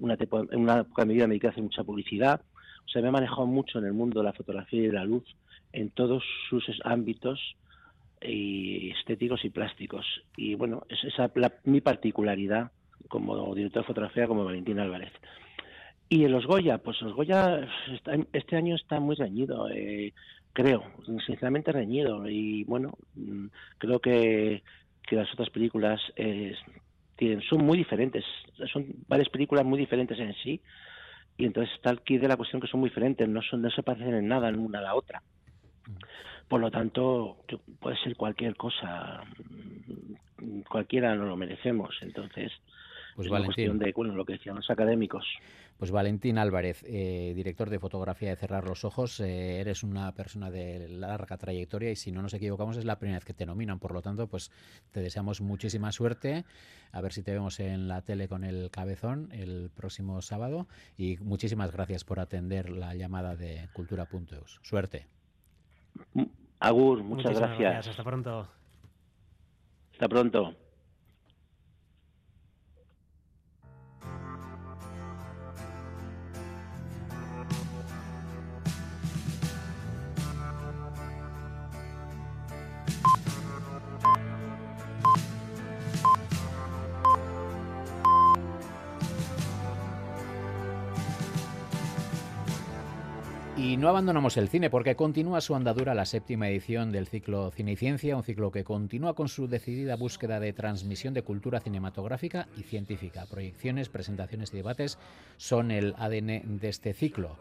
[0.00, 2.40] una, en una época de mi vida me dediqué a hacer mucha publicidad,
[2.86, 5.04] o sea, me he manejado mucho en el mundo de la fotografía y de la
[5.04, 5.24] luz,
[5.72, 7.54] en todos sus ámbitos,
[8.24, 10.06] y estéticos y plásticos.
[10.36, 11.30] Y bueno, es esa
[11.64, 12.70] mi particularidad
[13.08, 15.12] como director de fotografía como Valentín Álvarez.
[16.08, 17.66] Y en los Goya, pues los Goya
[18.32, 20.12] este año está muy reñido, eh,
[20.52, 20.84] creo,
[21.26, 22.28] sinceramente reñido.
[22.28, 23.46] Y bueno, mm,
[23.78, 24.62] creo que,
[25.06, 26.54] que las otras películas eh,
[27.16, 28.24] tienen, son muy diferentes,
[28.72, 30.60] son varias películas muy diferentes en sí.
[31.36, 33.82] Y entonces está aquí de la cuestión que son muy diferentes, no, son, no se
[33.82, 35.22] parecen en nada en una a la otra.
[36.48, 37.38] Por lo tanto,
[37.80, 39.22] puede ser cualquier cosa,
[40.68, 41.96] cualquiera no lo merecemos.
[42.02, 42.52] Entonces,
[43.14, 45.24] pues es una cuestión de bueno, lo que decían los académicos.
[45.78, 50.50] Pues Valentín Álvarez, eh, director de fotografía de Cerrar los Ojos, eh, eres una persona
[50.50, 53.80] de larga trayectoria y si no nos equivocamos es la primera vez que te nominan,
[53.80, 54.52] por lo tanto pues
[54.92, 56.44] te deseamos muchísima suerte,
[56.92, 61.16] a ver si te vemos en la tele con el cabezón el próximo sábado y
[61.18, 64.60] muchísimas gracias por atender la llamada de Cultura.eus.
[64.62, 65.06] Suerte.
[66.64, 67.88] Agur, muchas gracias.
[67.88, 68.48] Hasta pronto.
[69.92, 70.56] Hasta pronto.
[93.74, 97.72] Y no abandonamos el cine porque continúa su andadura la séptima edición del ciclo Cine
[97.72, 102.46] y Ciencia, un ciclo que continúa con su decidida búsqueda de transmisión de cultura cinematográfica
[102.56, 103.26] y científica.
[103.28, 104.96] Proyecciones, presentaciones y debates
[105.38, 107.36] son el ADN de este ciclo.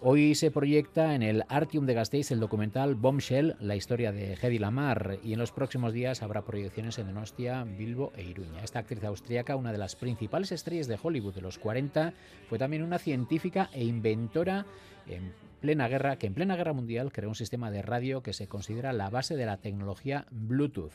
[0.00, 4.58] Hoy se proyecta en el Artium de Gasteiz el documental Bombshell, la historia de Hedy
[4.58, 8.64] Lamar, y en los próximos días habrá proyecciones en Donostia, Bilbo e Iruña.
[8.64, 12.14] Esta actriz austríaca, una de las principales estrellas de Hollywood de los 40,
[12.48, 14.64] fue también una científica e inventora
[15.06, 15.32] en
[15.64, 18.92] plena guerra, que en plena guerra mundial creó un sistema de radio que se considera
[18.92, 20.92] la base de la tecnología Bluetooth.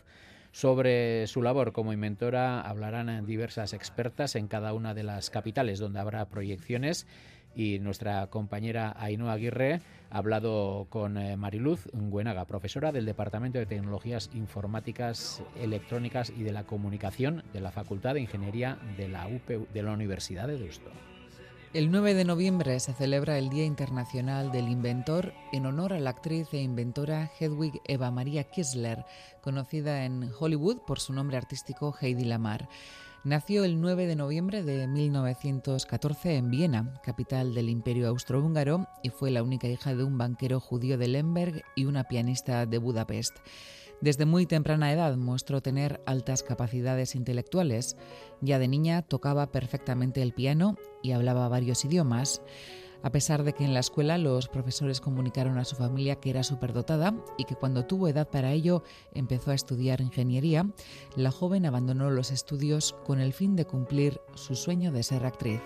[0.51, 5.99] Sobre su labor como inventora hablarán diversas expertas en cada una de las capitales donde
[5.99, 7.07] habrá proyecciones
[7.55, 13.65] y nuestra compañera Ainhoa Aguirre ha hablado con eh, Mariluz Nguenaga, profesora del Departamento de
[13.65, 19.81] Tecnologías Informáticas, Electrónicas y de la Comunicación de la Facultad de Ingeniería de la, de
[19.81, 20.91] la Universidad de Deusto.
[21.71, 26.09] El 9 de noviembre se celebra el Día Internacional del Inventor en honor a la
[26.09, 29.05] actriz e inventora Hedwig Eva Maria Kissler,
[29.43, 32.67] conocida en Hollywood por su nombre artístico Heidi Lamar.
[33.23, 39.29] Nació el 9 de noviembre de 1914 en Viena, capital del Imperio Austrohúngaro, y fue
[39.29, 43.37] la única hija de un banquero judío de Lemberg y una pianista de Budapest.
[44.01, 47.97] Desde muy temprana edad mostró tener altas capacidades intelectuales.
[48.41, 52.41] Ya de niña tocaba perfectamente el piano y hablaba varios idiomas
[53.03, 56.43] a pesar de que en la escuela los profesores comunicaron a su familia que era
[56.43, 58.83] superdotada y que cuando tuvo edad para ello
[59.13, 60.69] empezó a estudiar ingeniería,
[61.15, 65.61] la joven abandonó los estudios con el fin de cumplir su sueño de ser actriz.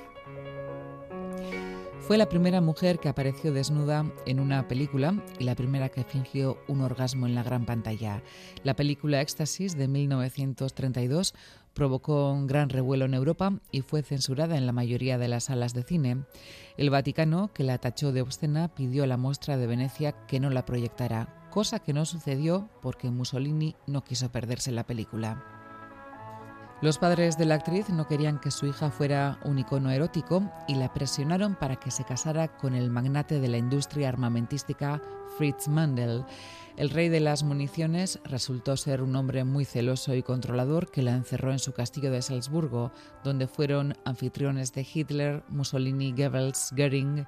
[2.06, 6.58] Fue la primera mujer que apareció desnuda en una película y la primera que fingió
[6.68, 8.22] un orgasmo en la gran pantalla.
[8.64, 11.34] La película Éxtasis de 1932
[11.74, 15.74] provocó un gran revuelo en Europa y fue censurada en la mayoría de las salas
[15.74, 16.26] de cine.
[16.76, 20.50] El Vaticano, que la tachó de obscena, pidió a la muestra de Venecia que no
[20.50, 25.53] la proyectara, cosa que no sucedió porque Mussolini no quiso perderse la película.
[26.84, 30.76] Los padres de la actriz no querían que su hija fuera un icono erótico y
[30.76, 35.02] la presionaron para que se casara con el magnate de la industria armamentística
[35.38, 36.26] Fritz Mandel.
[36.76, 41.16] El rey de las municiones resultó ser un hombre muy celoso y controlador que la
[41.16, 42.92] encerró en su castillo de Salzburgo,
[43.24, 47.26] donde fueron anfitriones de Hitler, Mussolini, Goebbels, Goering.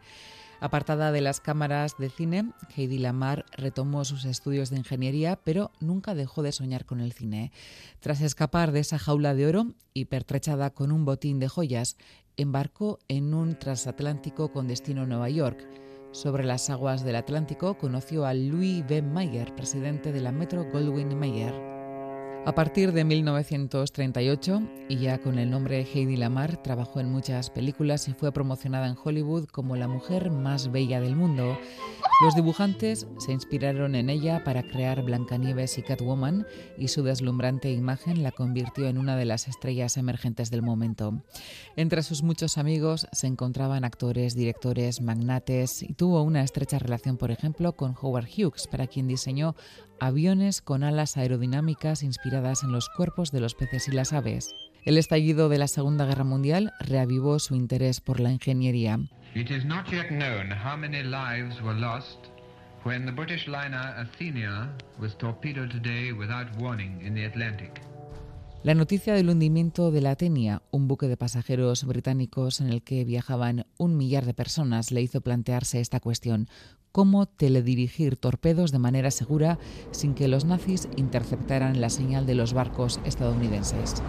[0.60, 6.16] Apartada de las cámaras de cine, Heidi Lamar retomó sus estudios de ingeniería, pero nunca
[6.16, 7.52] dejó de soñar con el cine.
[8.00, 11.98] Tras escapar de esa jaula de oro y pertrechada con un botín de joyas,
[12.38, 15.68] embarcó en un transatlántico con destino a Nueva York.
[16.12, 19.02] Sobre las aguas del Atlántico conoció a Louis B.
[19.02, 21.75] Mayer, presidente de la Metro Goldwyn Mayer.
[22.46, 28.08] A partir de 1938, y ya con el nombre Heidi Lamar, trabajó en muchas películas
[28.08, 31.58] y fue promocionada en Hollywood como la mujer más bella del mundo.
[32.24, 36.46] Los dibujantes se inspiraron en ella para crear Blancanieves y Catwoman
[36.78, 41.24] y su deslumbrante imagen la convirtió en una de las estrellas emergentes del momento.
[41.76, 47.32] Entre sus muchos amigos se encontraban actores, directores, magnates y tuvo una estrecha relación, por
[47.32, 49.56] ejemplo, con Howard Hughes, para quien diseñó
[50.00, 54.54] aviones con alas aerodinámicas inspiradas en los cuerpos de los peces y las aves.
[54.86, 59.00] El estallido de la Segunda Guerra Mundial reavivó su interés por la ingeniería.
[59.34, 62.20] It is not yet known how many lives were lost
[62.84, 67.82] when the British liner Athenia was torpedoed today without warning in the Atlantic.
[68.66, 73.06] La noticia del hundimiento de la Athenia, un buque de pasajeros británicos en el que
[73.06, 76.48] viajaban un millar de personas, le hizo plantearse esta cuestión.
[76.96, 79.60] ¿Cómo teledirigir torpedos de manera segura
[79.92, 84.02] sin que los nazis interceptaran la señal de los barcos estadounidenses?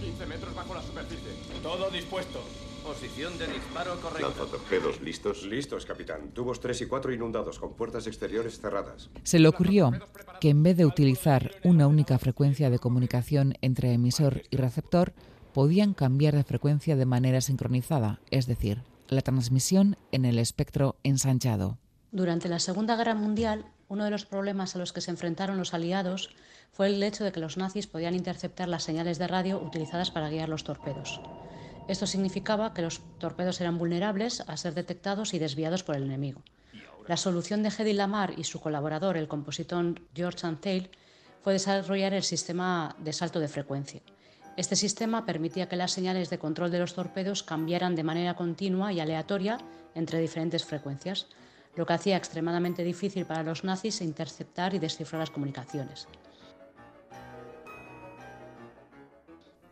[0.00, 1.32] 15 metros bajo la superficie.
[1.62, 2.40] Todo dispuesto.
[2.82, 4.28] Posición de disparo correcta.
[4.28, 5.42] ¿Lanzatorpedos listos?
[5.44, 6.30] Listos, capitán.
[6.32, 9.10] Tubos 3 y 4 inundados, con puertas exteriores cerradas.
[9.22, 9.92] Se le ocurrió
[10.40, 15.12] que en vez de utilizar una única frecuencia de comunicación entre emisor y receptor,
[15.52, 21.76] podían cambiar de frecuencia de manera sincronizada, es decir, la transmisión en el espectro ensanchado.
[22.14, 25.74] Durante la Segunda Guerra Mundial, uno de los problemas a los que se enfrentaron los
[25.74, 26.30] aliados
[26.70, 30.30] fue el hecho de que los nazis podían interceptar las señales de radio utilizadas para
[30.30, 31.20] guiar los torpedos.
[31.88, 36.40] Esto significaba que los torpedos eran vulnerables a ser detectados y desviados por el enemigo.
[37.08, 40.90] La solución de Hedy Lamar y su colaborador, el compositor George Antheil,
[41.42, 44.02] fue desarrollar el sistema de salto de frecuencia.
[44.56, 48.92] Este sistema permitía que las señales de control de los torpedos cambiaran de manera continua
[48.92, 49.58] y aleatoria
[49.96, 51.26] entre diferentes frecuencias,
[51.76, 56.08] lo que hacía extremadamente difícil para los nazis interceptar y descifrar las comunicaciones.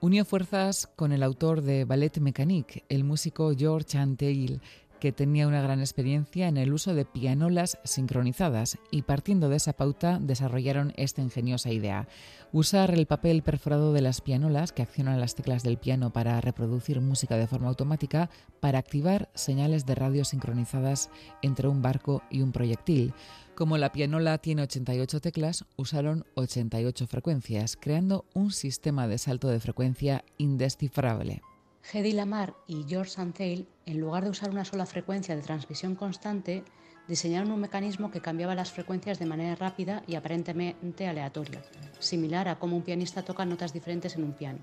[0.01, 4.61] Unió fuerzas con el autor de Ballet Mécanique, el músico George Antheil,
[5.03, 9.73] que tenía una gran experiencia en el uso de pianolas sincronizadas y partiendo de esa
[9.73, 12.07] pauta desarrollaron esta ingeniosa idea.
[12.53, 17.01] Usar el papel perforado de las pianolas que accionan las teclas del piano para reproducir
[17.01, 21.11] música de forma automática para activar señales de radio sincronizadas
[21.43, 23.13] entre un barco y un proyectil.
[23.57, 29.59] Como la pianola tiene 88 teclas, usaron 88 frecuencias, creando un sistema de salto de
[29.59, 31.43] frecuencia indescifrable.
[31.91, 36.65] Hedy Lamar y George Santel, en lugar de usar una sola frecuencia de transmisión constante,
[37.09, 41.63] diseñaron un mecanismo que cambiaba las frecuencias de manera rápida y aparentemente aleatoria,
[41.99, 44.61] similar a cómo un pianista toca notas diferentes en un piano.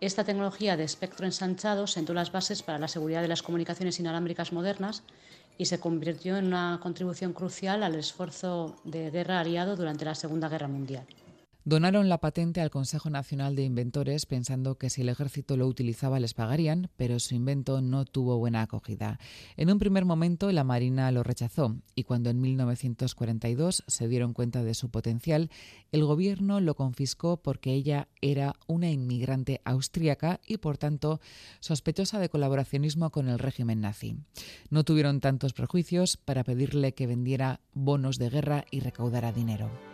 [0.00, 4.52] Esta tecnología de espectro ensanchado sentó las bases para la seguridad de las comunicaciones inalámbricas
[4.52, 5.04] modernas
[5.58, 10.48] y se convirtió en una contribución crucial al esfuerzo de guerra aliado durante la Segunda
[10.48, 11.06] Guerra Mundial.
[11.64, 16.18] Donaron la patente al Consejo Nacional de Inventores pensando que si el ejército lo utilizaba
[16.18, 19.20] les pagarían, pero su invento no tuvo buena acogida.
[19.56, 24.64] En un primer momento la Marina lo rechazó y cuando en 1942 se dieron cuenta
[24.64, 25.50] de su potencial,
[25.92, 31.20] el gobierno lo confiscó porque ella era una inmigrante austríaca y por tanto
[31.60, 34.16] sospechosa de colaboracionismo con el régimen nazi.
[34.70, 39.91] No tuvieron tantos prejuicios para pedirle que vendiera bonos de guerra y recaudara dinero.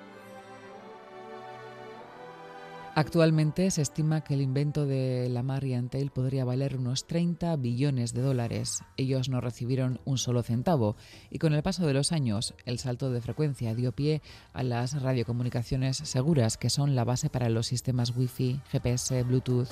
[2.98, 8.12] Actualmente se estima que el invento de Lamar y Antel podría valer unos 30 billones
[8.12, 8.82] de dólares.
[8.96, 10.96] Ellos no recibieron un solo centavo
[11.30, 14.20] y con el paso de los años el salto de frecuencia dio pie
[14.52, 19.68] a las radiocomunicaciones seguras que son la base para los sistemas Wi-Fi, GPS, Bluetooth.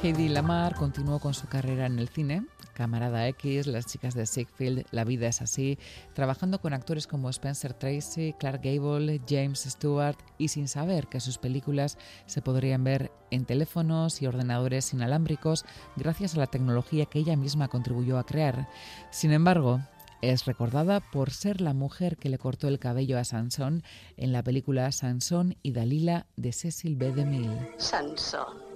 [0.00, 4.86] Heidi Lamar continuó con su carrera en el cine, Camarada X, Las chicas de Siegfried,
[4.92, 5.76] La vida es así,
[6.14, 11.38] trabajando con actores como Spencer Tracy, Clark Gable, James Stewart y sin saber que sus
[11.38, 15.64] películas se podrían ver en teléfonos y ordenadores inalámbricos
[15.96, 18.68] gracias a la tecnología que ella misma contribuyó a crear.
[19.10, 19.80] Sin embargo,
[20.22, 23.82] es recordada por ser la mujer que le cortó el cabello a Sansón
[24.16, 27.12] en la película Sansón y Dalila de Cecil B.
[27.12, 27.72] DeMille.
[27.78, 28.67] Sansón.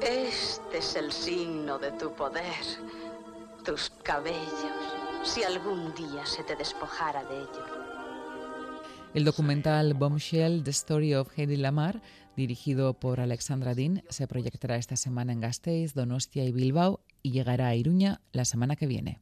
[0.00, 2.44] Este es el signo de tu poder.
[3.64, 4.44] Tus cabellos,
[5.24, 7.70] si algún día se te despojara de ellos.
[9.14, 12.02] El documental Bombshell, The Story of Hedy Lamar,
[12.36, 17.68] dirigido por Alexandra Dean, se proyectará esta semana en Gasteiz, Donostia y Bilbao y llegará
[17.68, 19.20] a Iruña la semana que viene.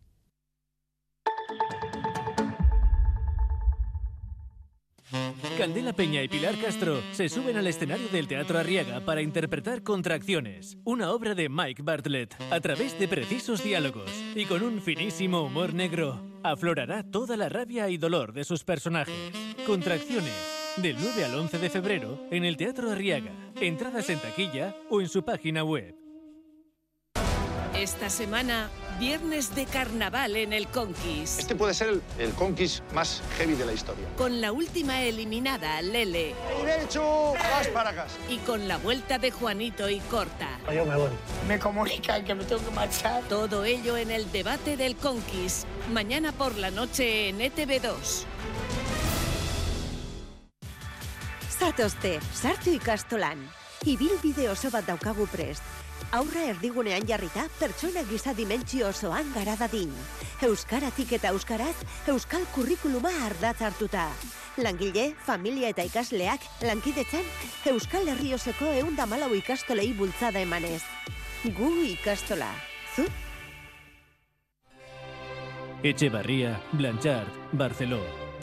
[5.59, 10.77] Candela Peña y Pilar Castro se suben al escenario del Teatro Arriaga para interpretar Contracciones,
[10.85, 15.74] una obra de Mike Bartlett, a través de precisos diálogos y con un finísimo humor
[15.74, 16.20] negro.
[16.42, 19.14] Aflorará toda la rabia y dolor de sus personajes.
[19.66, 20.35] Contracciones,
[20.77, 23.33] del 9 al 11 de febrero en el Teatro Arriaga.
[23.61, 25.94] Entradas en taquilla o en su página web.
[27.77, 31.38] Esta semana, viernes de carnaval en el Conquis.
[31.38, 34.07] Este puede ser el, el Conquist más heavy de la historia.
[34.16, 36.35] Con la última eliminada, Lele.
[36.61, 37.35] ¡Y derecho!
[37.35, 38.16] ¡Vas para casa!
[38.28, 40.48] Y con la vuelta de Juanito y Corta.
[40.72, 41.11] Yo me voy.
[41.48, 43.22] Me comunican que me tengo que marchar.
[43.28, 45.66] Todo ello en el debate del Conquis.
[45.92, 48.24] Mañana por la noche en E ETV2.
[51.59, 53.38] Zatozte, sartu ikastolan.
[53.85, 55.62] Ibilbide oso bat daukagu prest.
[56.14, 59.90] Aurra erdigunean jarrita, pertsona giza dimentsio osoan gara dadin.
[60.46, 61.74] Euskaratik eta euskaraz,
[62.09, 64.07] euskal kurrikuluma ardatz hartuta.
[64.57, 67.26] Langile, familia eta ikasleak, lankidetzan,
[67.72, 70.83] euskal herri osoko eunda malau ikastolei bultzada emanez.
[71.44, 72.52] Gu ikastola.
[72.94, 73.09] Zu?
[75.83, 77.28] Echevarría, Blanchard,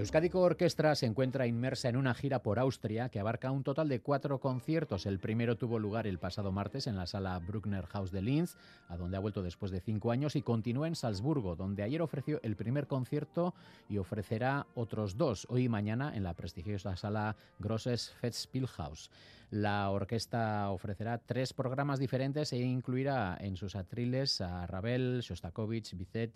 [0.00, 4.00] Euskadico Orquestra se encuentra inmersa en una gira por Austria que abarca un total de
[4.00, 5.04] cuatro conciertos.
[5.04, 8.56] El primero tuvo lugar el pasado martes en la sala Bruckner House de Linz,
[8.88, 12.40] a donde ha vuelto después de cinco años, y continúa en Salzburgo, donde ayer ofreció
[12.42, 13.52] el primer concierto
[13.90, 19.10] y ofrecerá otros dos, hoy y mañana, en la prestigiosa sala Grosses Festspielhaus.
[19.50, 26.32] La orquesta ofrecerá tres programas diferentes e incluirá en sus atriles a Ravel, Shostakovich, Bizet,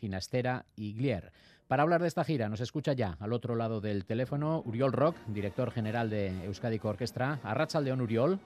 [0.00, 1.32] Ginastera y Glier.
[1.68, 5.16] Para hablar de esta gira nos escucha ya al otro lado del teléfono Uriol Rock,
[5.28, 7.40] director general de Euskadi Orquestra.
[7.42, 8.38] Arrachaldeón Uriol.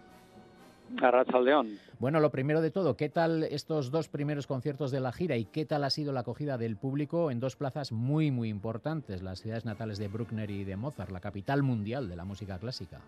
[1.03, 1.79] Arrachaldeón.
[1.99, 5.47] Bueno, lo primero de todo, ¿qué tal estos dos primeros conciertos de la gira y
[5.47, 9.41] qué tal ha sido la acogida del público en dos plazas muy, muy importantes, las
[9.41, 13.01] ciudades natales de Bruckner y de Mozart, la capital mundial de la música clásica?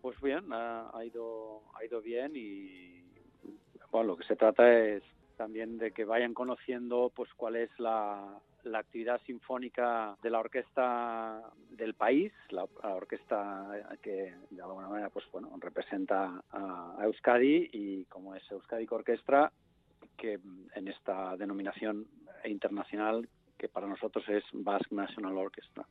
[0.00, 3.04] Pues bien, ha, ido, ha ido bien y
[3.92, 5.02] bueno, lo que se trata es
[5.40, 11.50] también de que vayan conociendo pues cuál es la, la actividad sinfónica de la orquesta
[11.70, 13.66] del país, la, orquesta
[14.02, 19.50] que de alguna manera pues bueno representa a, Euskadi y como es Euskadi Orquestra
[20.18, 20.38] que
[20.74, 22.06] en esta denominación
[22.44, 23.26] internacional
[23.56, 25.86] que para nosotros es Basque National Orchestra.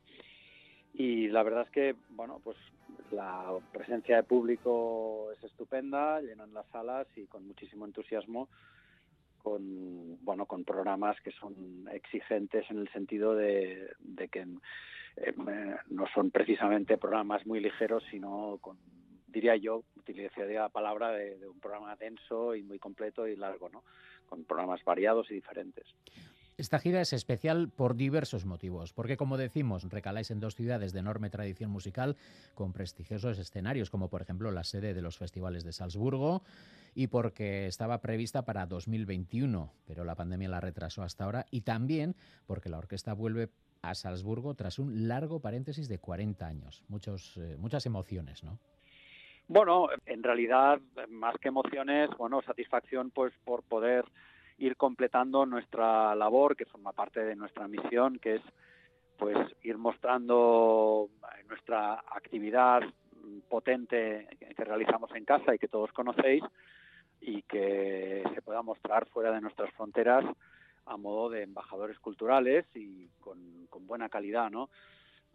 [0.94, 2.56] Y la verdad es que, bueno, pues
[3.10, 8.48] la presencia de público es estupenda, llenan las salas y con muchísimo entusiasmo
[9.42, 13.90] con bueno con programas que son exigentes en el sentido de,
[14.30, 14.46] que
[15.16, 15.34] eh,
[15.88, 18.78] no son precisamente programas muy ligeros sino con
[19.26, 23.68] diría yo utilizaría la palabra de, de, un programa denso y muy completo y largo
[23.68, 23.82] no
[24.26, 25.86] con programas variados y diferentes
[26.60, 31.00] esta gira es especial por diversos motivos, porque como decimos, recaláis en dos ciudades de
[31.00, 32.16] enorme tradición musical
[32.54, 36.42] con prestigiosos escenarios, como por ejemplo la sede de los festivales de Salzburgo,
[36.94, 42.14] y porque estaba prevista para 2021, pero la pandemia la retrasó hasta ahora, y también
[42.46, 43.48] porque la orquesta vuelve
[43.80, 46.84] a Salzburgo tras un largo paréntesis de 40 años.
[46.88, 48.58] Muchos, eh, muchas emociones, ¿no?
[49.48, 54.04] Bueno, en realidad, más que emociones, bueno, satisfacción pues por poder
[54.60, 58.42] ir completando nuestra labor, que forma parte de nuestra misión, que es
[59.18, 61.08] pues ir mostrando
[61.48, 62.82] nuestra actividad
[63.48, 66.42] potente que realizamos en casa y que todos conocéis
[67.20, 70.24] y que se pueda mostrar fuera de nuestras fronteras
[70.86, 74.70] a modo de embajadores culturales y con, buena calidad, ¿no?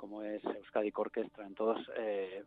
[0.06, 1.48] Como es Euskadi Orquestra.
[1.48, 2.44] Entonces, eh,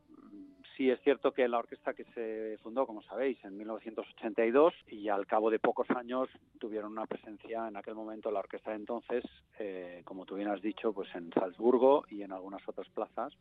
[0.76, 5.26] sí es cierto que la orquesta que se fundó, como sabéis, en 1982 y al
[5.26, 6.28] cabo de pocos años
[6.60, 9.24] tuvieron una presencia en aquel momento la orquesta de entonces,
[9.58, 13.32] eh, como tú bien has dicho, pues en Salzburgo y en algunas otras plazas.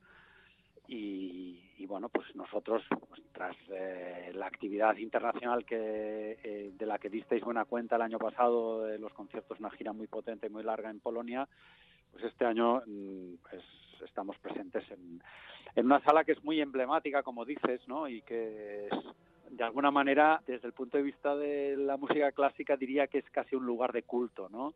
[0.90, 7.44] Y, bueno, pues nosotros, pues, tras eh, la actividad internacional que de la que disteis
[7.44, 10.90] buena cuenta el año pasado, de los conciertos, una gira muy potente y muy larga
[10.90, 11.48] en Polonia,
[12.12, 13.64] pues este año mm, pues,
[14.02, 15.22] estamos presentes en,
[15.86, 18.08] una sala que es muy emblemática, como dices, ¿no?
[18.08, 18.94] Y que es,
[19.52, 23.30] de alguna manera, desde el punto de vista de la música clásica, diría que es
[23.30, 24.74] casi un lugar de culto, ¿no?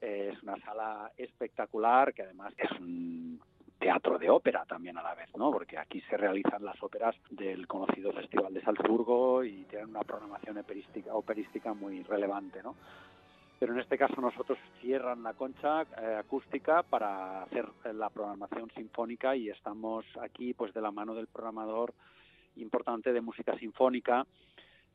[0.00, 3.40] Eh, es una sala espectacular, que además es un
[3.78, 5.50] teatro de ópera también a la vez, ¿no?
[5.50, 10.58] Porque aquí se realizan las óperas del conocido Festival de Salzburgo y tienen una programación
[10.58, 12.76] operística, operística muy relevante, ¿no?
[13.60, 19.36] Pero en este caso nosotros cierran la concha eh, acústica para hacer la programación sinfónica
[19.36, 21.92] y estamos aquí pues de la mano del programador
[22.56, 24.26] importante de música sinfónica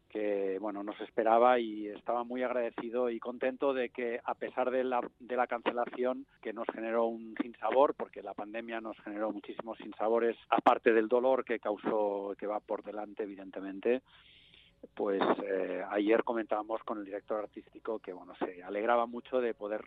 [0.10, 4.84] que bueno nos esperaba y estaba muy agradecido y contento de que a pesar de
[4.84, 9.78] la, de la cancelación que nos generó un sinsabor porque la pandemia nos generó muchísimos
[9.78, 14.02] sinsabores aparte del dolor que causó que va por delante evidentemente
[14.94, 19.84] pues eh, ayer comentábamos con el director artístico que bueno se alegraba mucho de poder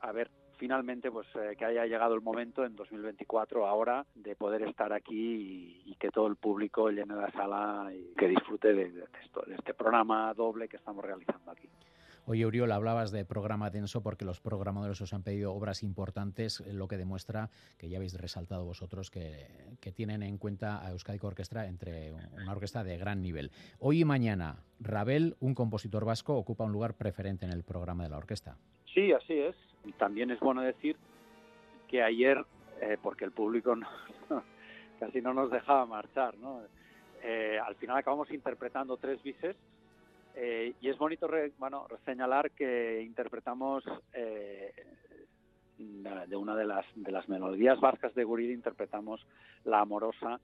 [0.00, 4.92] haber finalmente pues eh, que haya llegado el momento en 2024 ahora de poder estar
[4.92, 9.56] aquí y, que todo el público llene la sala y que disfrute de, esto, de
[9.56, 11.68] este programa doble que estamos realizando aquí.
[12.30, 16.86] Oye, Uriol, hablabas de programa denso porque los programadores os han pedido obras importantes, lo
[16.86, 17.48] que demuestra
[17.78, 19.46] que ya habéis resaltado vosotros que,
[19.96, 23.50] tienen en cuenta a Euskadi Orquestra entre una orquesta de gran nivel.
[23.78, 28.10] Hoy y mañana, Rabel, un compositor vasco, ocupa un lugar preferente en el programa de
[28.10, 28.58] la orquesta.
[28.92, 29.56] Sí, así es.
[29.96, 30.96] También es bueno decir
[31.88, 32.44] que ayer,
[32.82, 33.74] eh, porque el público
[35.00, 36.60] casi no nos dejaba marchar, ¿no?
[37.22, 39.56] Eh, al final acabamos interpretando tres bises
[40.40, 41.28] eh, y es bonito
[41.58, 43.82] bueno, señalar que interpretamos
[44.12, 44.72] eh,
[45.76, 49.20] de una de las, de las melodías vascas de Guridi, interpretamos
[49.64, 50.40] La Amorosa,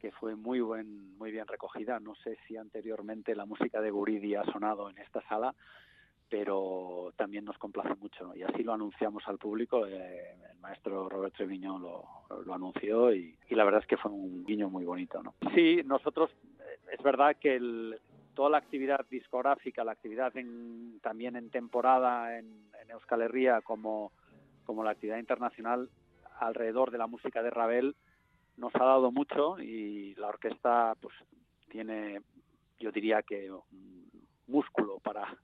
[0.00, 2.00] que fue muy, buen, muy bien recogida.
[2.00, 5.54] No sé si anteriormente la música de Guridi ha sonado en esta sala,
[6.30, 9.86] pero también nos complace mucho y así lo anunciamos al público.
[9.86, 12.04] Eh, el maestro Roberto Treviño lo,
[12.42, 15.22] lo anunció y, y, la verdad es que fue un guiño muy bonito.
[15.22, 15.34] ¿no?
[15.54, 16.30] Sí, nosotros,
[16.90, 18.00] es verdad que el,
[18.36, 20.32] toda la actividad discográfica, la actividad
[21.00, 24.12] también en temporada en, Euskal Herria como,
[24.64, 25.90] como la actividad internacional
[26.38, 27.96] alrededor de la música de Ravel
[28.56, 31.14] nos ha dado mucho y la orquesta pues
[31.68, 32.20] tiene
[32.78, 33.50] yo diría que
[34.46, 35.36] músculo para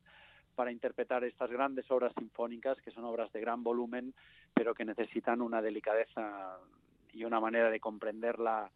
[0.55, 4.15] para interpretar estas grandes obras sinfónicas, que son obras de gran volumen,
[4.55, 6.59] pero que necesitan una delicadeza
[7.13, 8.71] y una manera de comprenderla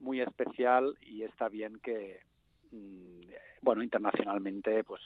[0.00, 2.20] muy especial y está bien que,
[3.62, 5.00] bueno, internacionalmente, pues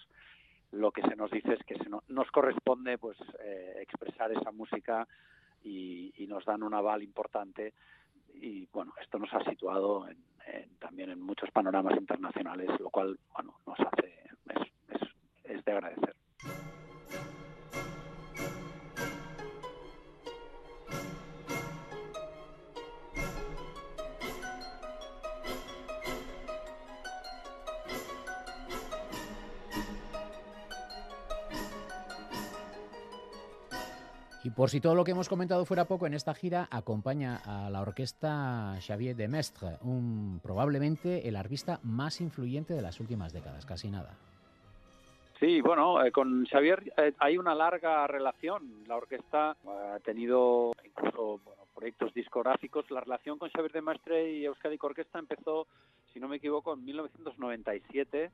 [0.72, 5.06] lo que se nos dice es que se nos corresponde pues eh, expresar esa música
[5.62, 7.74] y, nos dan un aval importante.
[8.34, 10.08] Y bueno esto nos ha situado
[10.80, 14.14] también en muchos panoramas internacionales lo cual bueno nos hace
[15.44, 16.16] es de agradecer
[34.56, 37.80] por si todo lo que hemos comentado fuera poco, en esta gira acompaña a la
[37.80, 43.90] orquesta Xavier de Mestre, un, probablemente el artista más influyente de las últimas décadas, casi
[43.90, 44.14] nada.
[45.40, 48.84] Sí, bueno, eh, con Xavier eh, hay una larga relación.
[48.86, 51.40] La orquesta ha tenido incluso
[51.74, 52.88] proyectos discográficos.
[52.90, 55.66] La relación con Xavier de Mestre y Euskadi Orquesta empezó,
[56.12, 58.30] si no me equivoco, en 1997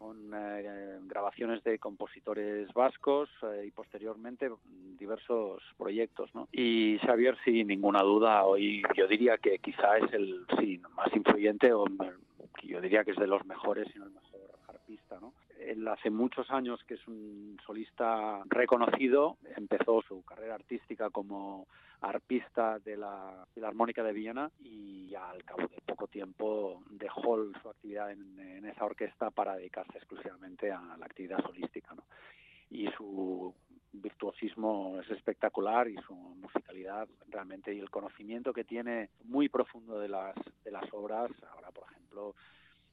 [0.00, 4.50] con eh, grabaciones de compositores vascos eh, y posteriormente
[4.98, 6.34] diversos proyectos.
[6.34, 6.48] ¿no?
[6.52, 11.74] Y Xavier, sin ninguna duda, hoy yo diría que quizá es el sí, más influyente
[11.74, 11.84] o
[12.62, 15.18] yo diría que es de los mejores, sino el mejor arpista.
[15.20, 15.34] ¿no?
[15.66, 21.66] Él hace muchos años que es un solista reconocido, empezó su carrera artística como
[22.00, 28.10] arpista de la Filarmónica de Viena y al cabo de poco tiempo dejó su actividad
[28.10, 31.94] en, esa orquesta para dedicarse exclusivamente a la actividad solística.
[32.70, 33.54] Y su
[33.92, 40.08] virtuosismo es espectacular y su musicalidad realmente y el conocimiento que tiene muy profundo de
[40.08, 40.34] las,
[40.64, 41.30] de las obras.
[41.52, 42.34] Ahora, por ejemplo,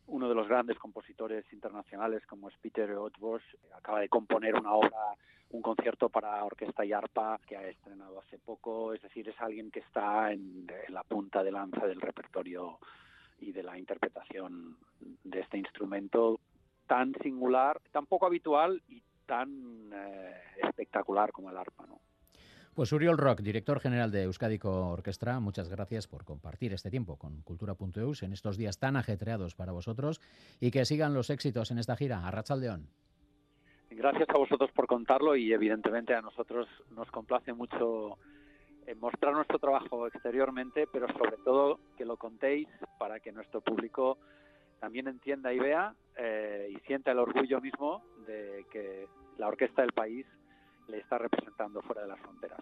[0.08, 3.44] uno de los grandes compositores internacionales como es Peter Otbosch
[3.76, 5.16] acaba de componer una obra,
[5.50, 9.72] un concierto para orquesta y arpa que ha estrenado hace poco, es decir, es alguien
[9.72, 12.80] que está en, la punta de lanza del repertorio
[13.40, 14.78] y de la interpretación
[15.24, 16.40] de este instrumento
[16.88, 22.00] tan singular, tan poco habitual y tan eh, espectacular como el arpa, ¿no?
[22.78, 27.42] Pues Uriol Rock, director general de Euskadico Orquestra, muchas gracias por compartir este tiempo con
[27.42, 30.22] Cultura.eus en estos días tan ajetreados para vosotros
[30.60, 32.22] y que sigan los éxitos en esta gira.
[32.28, 32.88] A León.
[33.90, 38.20] Gracias a vosotros por contarlo y evidentemente a nosotros nos complace mucho
[38.86, 42.68] eh, mostrar nuestro trabajo exteriormente, pero sobre todo que lo contéis
[43.00, 44.20] para que nuestro público
[44.80, 49.08] también entienda y vea eh, y sienta el orgullo mismo de que
[49.40, 50.28] la orquesta del país
[50.88, 52.62] le está representando fuera de las fronteras.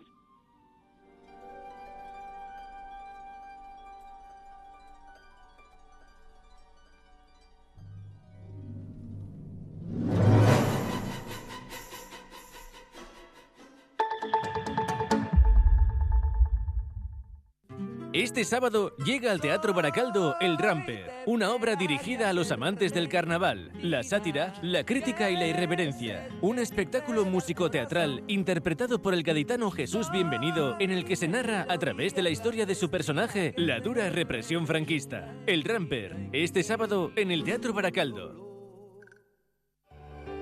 [18.15, 23.09] Este sábado llega al Teatro Baracaldo El Ramper, una obra dirigida a los amantes del
[23.09, 26.29] carnaval, la sátira, la crítica y la irreverencia.
[26.39, 31.77] Un espectáculo músico-teatral interpretado por el gaditano Jesús Bienvenido, en el que se narra a
[31.77, 35.35] través de la historia de su personaje la dura represión franquista.
[35.45, 38.44] El Ramper, este sábado en el Teatro Baracaldo.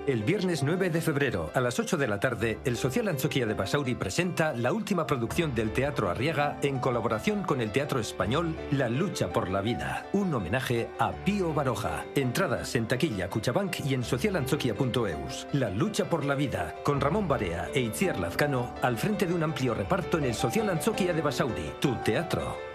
[0.05, 3.53] El viernes 9 de febrero, a las 8 de la tarde, el Social Anchoquia de
[3.53, 8.89] Basauri presenta la última producción del Teatro Arriaga en colaboración con el Teatro Español La
[8.89, 12.03] Lucha por la Vida, un homenaje a Pío Baroja.
[12.15, 15.47] Entradas en taquilla Cuchabank y en socialanchoquia.eus.
[15.53, 19.43] La Lucha por la Vida, con Ramón Barea e Itziar Lazcano, al frente de un
[19.43, 22.72] amplio reparto en el Social Anchoquia de Basauri, tu teatro.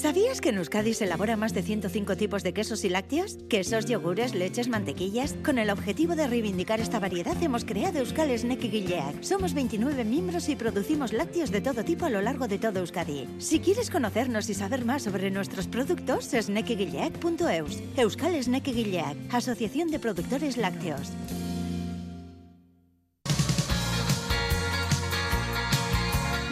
[0.00, 3.36] ¿Sabías que en Euskadi se elabora más de 105 tipos de quesos y lácteos?
[3.50, 5.34] Quesos, yogures, leches, mantequillas.
[5.44, 9.22] Con el objetivo de reivindicar esta variedad hemos creado Euskal Snack Guilleac.
[9.22, 13.28] Somos 29 miembros y producimos lácteos de todo tipo a lo largo de todo Euskadi.
[13.40, 17.82] Si quieres conocernos y saber más sobre nuestros productos, snackyguilleac.eus.
[17.98, 21.10] Euskal Snack Guilleac, Asociación de Productores Lácteos.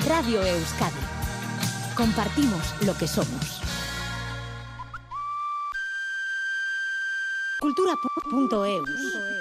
[0.06, 1.17] Radio Euskadi
[1.98, 3.60] Compartimos lo que somos.
[7.58, 9.37] Cultura.eus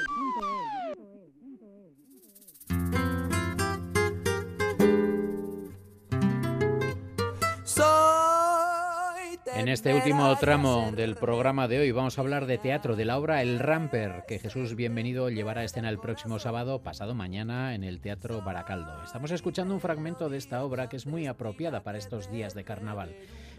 [9.58, 13.18] En este último tramo del programa de hoy vamos a hablar de teatro, de la
[13.18, 17.84] obra El Ramper, que Jesús Bienvenido llevará a escena el próximo sábado, pasado mañana, en
[17.84, 19.03] el Teatro Baracaldo.
[19.03, 22.66] Estamos escuchando un fragmento de esta obra que es muy apropiada para estos días de
[22.66, 23.16] carnaval.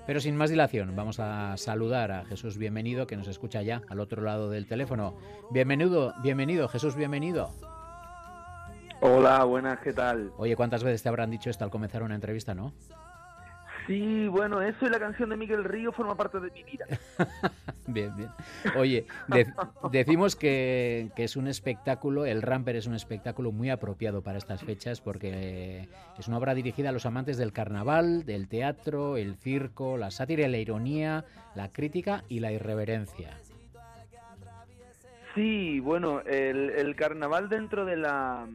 [0.07, 3.99] Pero sin más dilación, vamos a saludar a Jesús Bienvenido, que nos escucha ya al
[3.99, 5.18] otro lado del teléfono.
[5.51, 7.51] Bienvenido, bienvenido, Jesús Bienvenido.
[9.01, 10.30] Hola, buenas, ¿qué tal?
[10.38, 12.72] Oye, ¿cuántas veces te habrán dicho esto al comenzar una entrevista, no?
[13.89, 16.84] Sí, bueno, eso y la canción de Miguel Río forma parte de mi vida.
[17.86, 18.28] bien, bien.
[18.76, 19.47] Oye, de-
[19.91, 24.62] decimos que, que es un espectáculo, el Ramper es un espectáculo muy apropiado para estas
[24.62, 29.97] fechas porque es una obra dirigida a los amantes del carnaval, del teatro, el circo,
[29.97, 31.24] la sátira y la ironía,
[31.55, 33.39] la crítica y la irreverencia.
[35.34, 38.47] Sí, bueno, el, el carnaval dentro de la,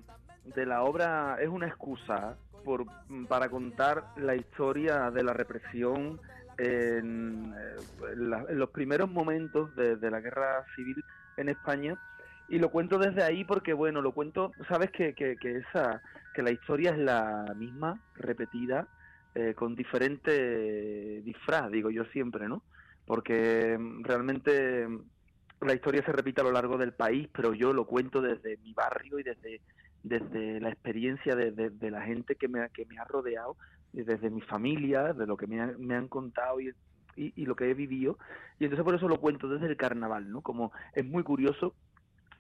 [0.54, 2.86] de la obra es una excusa por,
[3.28, 6.20] para contar la historia de la represión
[6.58, 11.04] en, eh, los primeros momentos de, de la guerra civil
[11.38, 11.98] en España.
[12.50, 16.02] Y lo cuento desde ahí porque, bueno, lo cuento, sabes que, que, que esa,
[16.34, 18.88] que la historia es la misma, repetida,
[19.36, 22.62] eh, con diferente disfraz, digo yo siempre, ¿no?
[23.06, 25.02] Porque mm, realmente mm,
[25.62, 28.74] la historia se repite a lo largo del país, pero yo lo cuento desde mi
[28.74, 29.62] barrio y desde,
[30.04, 33.56] desde la experiencia de, de- la gente que me, que me ha rodeado,
[33.94, 36.70] desde mi familia, de lo que me, me han contado y,
[37.16, 38.18] y, y lo que he vivido.
[38.60, 40.42] Y entonces por eso lo cuento desde el carnaval, ¿no?
[40.42, 41.76] Como es muy curioso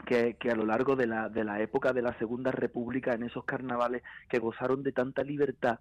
[0.05, 3.23] que, que a lo largo de la, de la época de la Segunda República, en
[3.23, 5.79] esos carnavales que gozaron de tanta libertad,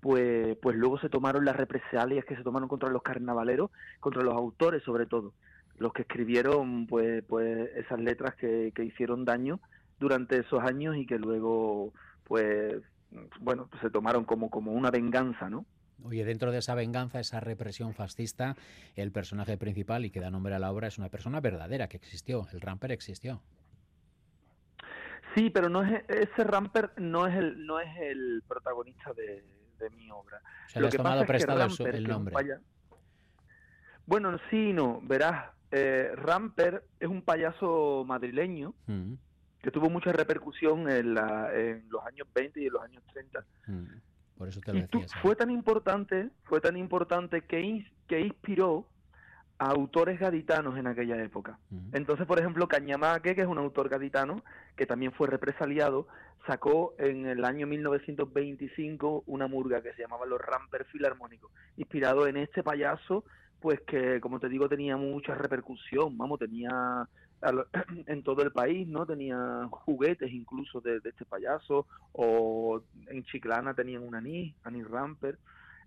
[0.00, 3.70] pues, pues luego se tomaron las represalias que se tomaron contra los carnavaleros,
[4.00, 5.32] contra los autores sobre todo,
[5.78, 9.60] los que escribieron pues, pues esas letras que, que hicieron daño
[9.98, 11.92] durante esos años y que luego
[12.24, 12.82] pues
[13.40, 15.64] bueno pues se tomaron como, como una venganza, ¿no?
[16.02, 18.54] Oye, dentro de esa venganza, esa represión fascista,
[18.96, 21.96] el personaje principal y que da nombre a la obra es una persona verdadera que
[21.96, 23.40] existió, el Ramper existió.
[25.34, 29.44] Sí, pero no es ese Ramper no es el no es el protagonista de,
[29.78, 30.40] de mi obra.
[30.66, 32.60] O sea, has que tomado pasa es que prestado el Ramper, nombre.
[34.06, 39.14] Bueno, sí, no, verás, eh, Ramper es un payaso madrileño Mm,
[39.66, 43.44] que tuvo mucha repercusión en, la- en los años 20 y en los años 30.
[43.66, 43.84] mm.
[44.38, 45.20] Por eso te lo decía.
[45.22, 48.86] fue tan importante, fue tan importante que, ins- que inspiró
[49.58, 51.58] a autores gaditanos en aquella época.
[51.92, 54.44] Entonces, por ejemplo, Cañamaque, que es un autor gaditano,
[54.76, 56.06] que también fue represaliado,
[56.46, 62.36] sacó en el año 1925 una murga que se llamaba Los Ramper Filarmónicos, inspirado en
[62.36, 63.24] este payaso,
[63.60, 67.08] pues que, como te digo, tenía mucha repercusión, vamos, tenía
[67.42, 67.66] lo-
[68.06, 69.06] en todo el país, ¿no?
[69.06, 75.38] Tenía juguetes incluso de, de este payaso, o en Chiclana tenían un anís, anís Ramper,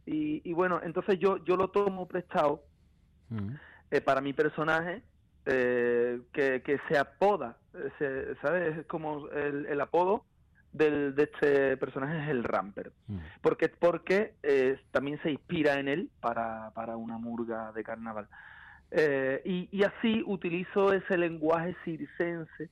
[0.05, 2.65] y, y bueno, entonces yo, yo lo tomo prestado
[3.31, 3.53] Mm.
[3.91, 5.03] eh, para mi personaje
[5.45, 8.77] eh, que, que se apoda, eh, se- ¿sabes?
[8.79, 10.25] Es como el, el apodo
[10.71, 12.91] del, de este personaje es el Ramper.
[13.41, 18.27] Porque, porque eh, también se inspira en él para, para una murga de carnaval.
[18.91, 22.69] Eh, y, y así utilizo ese lenguaje circense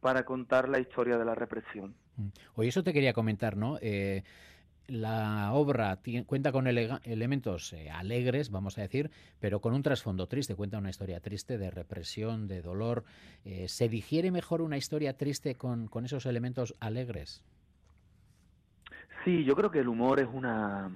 [0.00, 1.94] para contar la historia de la represión.
[2.54, 3.78] Oye, eso te quería comentar, ¿no?
[3.80, 4.22] Eh,
[4.86, 9.10] la obra cuenta con elementos eh, alegres, vamos a decir,
[9.40, 10.54] pero con un trasfondo triste.
[10.54, 13.04] Cuenta una historia triste de represión, de dolor.
[13.66, 17.42] ¿Se digiere mejor una historia triste con, con esos elementos alegres?
[19.24, 20.90] Sí, yo creo que el humor es una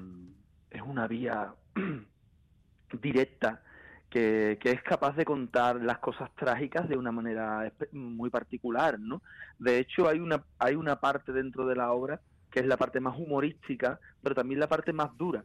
[0.70, 1.54] es una vía
[3.02, 3.62] directa
[4.10, 9.22] que, es capaz de contar las cosas trágicas de una manera muy particular, ¿no?
[9.58, 13.00] De hecho, hay una hay una parte dentro de la obra que es la parte
[13.00, 15.44] más humorística, pero también la parte más dura.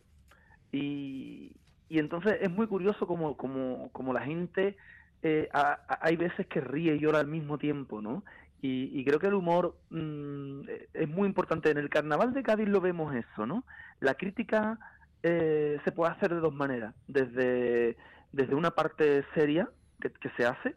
[0.72, 1.52] Y,
[1.90, 4.78] y entonces es muy curioso como, como, como la gente,
[5.22, 5.50] eh,
[6.02, 8.24] hay veces que ríe y llora al mismo tiempo, ¿no?
[8.66, 10.62] Y, creo que el humor mm,
[10.94, 11.70] es muy importante.
[11.70, 13.66] En el carnaval de Cádiz lo vemos eso, ¿no?
[14.00, 14.80] La crítica
[15.22, 16.96] eh, se puede hacer de dos maneras.
[17.08, 17.98] Desde,
[18.34, 19.70] desde una parte seria
[20.02, 20.76] que, se hace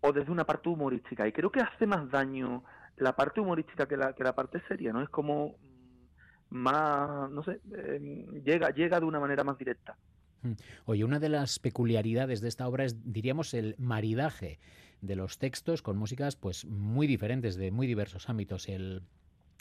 [0.00, 1.26] o desde una parte humorística.
[1.26, 2.62] Y creo que hace más daño
[2.96, 5.02] la parte humorística que la, que la parte seria, ¿no?
[5.02, 9.96] Es como mm, más, no sé, eh, llega, llega de una manera más directa.
[10.42, 10.52] Mm.
[10.84, 14.60] Oye, una de las peculiaridades de esta obra es, diríamos, el maridaje
[15.00, 18.68] de los textos con músicas pues muy diferentes de muy diversos ámbitos.
[18.68, 19.02] El,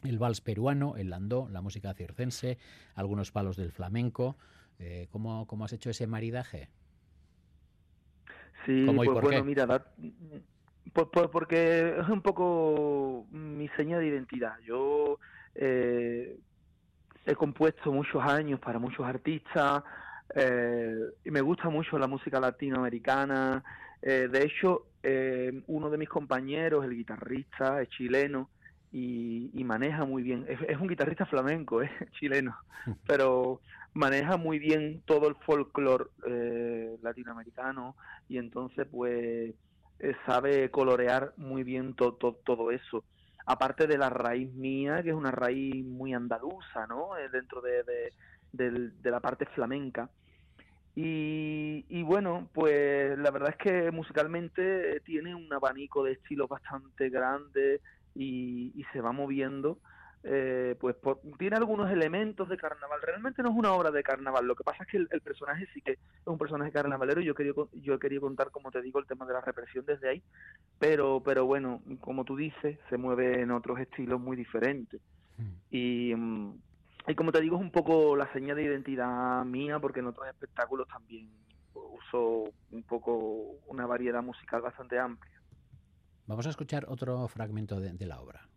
[0.03, 2.57] el vals peruano, el landó, la música circense,
[2.95, 4.35] algunos palos del flamenco.
[4.79, 6.69] Eh, ¿cómo, cómo has hecho ese maridaje?
[8.70, 9.43] Sí, ¿Cómo y pues por bueno, qué?
[9.47, 9.65] mira,
[10.93, 14.59] pues, pues porque es un poco mi seña de identidad.
[14.63, 15.17] Yo
[15.55, 16.38] eh,
[17.26, 19.84] he compuesto muchos años para muchos artistas
[20.36, 23.63] eh, y me gusta mucho la música latinoamericana.
[24.03, 28.51] Eh, de hecho, eh, uno de mis compañeros, el guitarrista, es chileno
[28.91, 30.45] y, y maneja muy bien.
[30.47, 31.89] Es, es un guitarrista flamenco, ¿eh?
[32.19, 32.55] chileno,
[33.05, 33.61] pero
[33.93, 37.95] maneja muy bien todo el folclore eh, latinoamericano
[38.27, 39.55] y entonces pues
[39.99, 43.05] eh, sabe colorear muy bien to, to- todo eso.
[43.45, 47.17] Aparte de la raíz mía, que es una raíz muy andaluza, ¿no?
[47.17, 47.83] Eh, dentro de,
[48.51, 50.11] de la parte flamenca.
[50.95, 56.49] Y, y bueno, pues la verdad es que musicalmente eh, tiene un abanico de estilos
[56.49, 57.81] bastante grande
[58.14, 59.80] y, y se va moviendo.
[60.24, 63.01] eh, pues por- tiene algunos elementos de carnaval.
[63.01, 64.45] Realmente no es una obra de carnaval.
[64.47, 67.22] Lo que pasa es que el, el personaje sí que es un personaje carnavalero.
[67.22, 70.24] Yo quería yo quería contar, como te digo, el tema de la represión desde ahí.
[70.80, 75.01] Pero pero bueno, como tú dices, se mueve en otros estilos muy diferentes.
[75.70, 76.62] Y mm,
[77.07, 80.28] y como te digo, es un poco la señal de identidad mía, porque en otros
[80.28, 83.16] espectáculos también uso un poco
[83.68, 85.38] una variedad musical bastante amplia.
[86.30, 88.47] Vamos a escuchar otro fragmento de, la obra.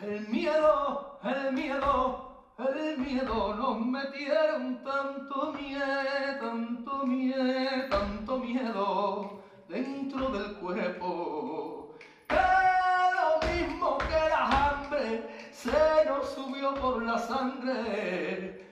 [0.00, 10.30] El miedo, el miedo, el miedo nos metieron tanto miedo, tanto miedo, tanto miedo dentro
[10.30, 11.94] del cuerpo.
[12.26, 12.36] Que
[13.18, 18.65] lo mismo que la hambre se nos subió por la sangre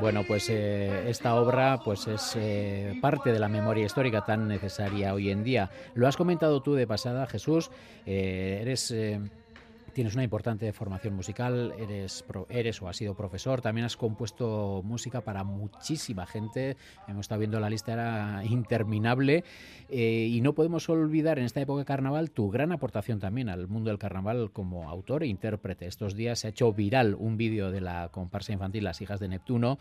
[0.00, 5.14] Bueno, pues eh, esta obra pues es eh, parte de la memoria histórica tan necesaria
[5.14, 5.70] hoy en día.
[5.94, 7.70] Lo has comentado tú de pasada, Jesús.
[8.06, 8.94] eh, eres
[9.92, 15.22] Tienes una importante formación musical, eres, eres o has sido profesor, también has compuesto música
[15.22, 16.76] para muchísima gente,
[17.08, 19.42] hemos estado viendo la lista, era interminable,
[19.88, 23.66] eh, y no podemos olvidar en esta época de carnaval tu gran aportación también al
[23.66, 25.86] mundo del carnaval como autor e intérprete.
[25.86, 29.28] Estos días se ha hecho viral un vídeo de la comparsa infantil Las hijas de
[29.28, 29.78] Neptuno,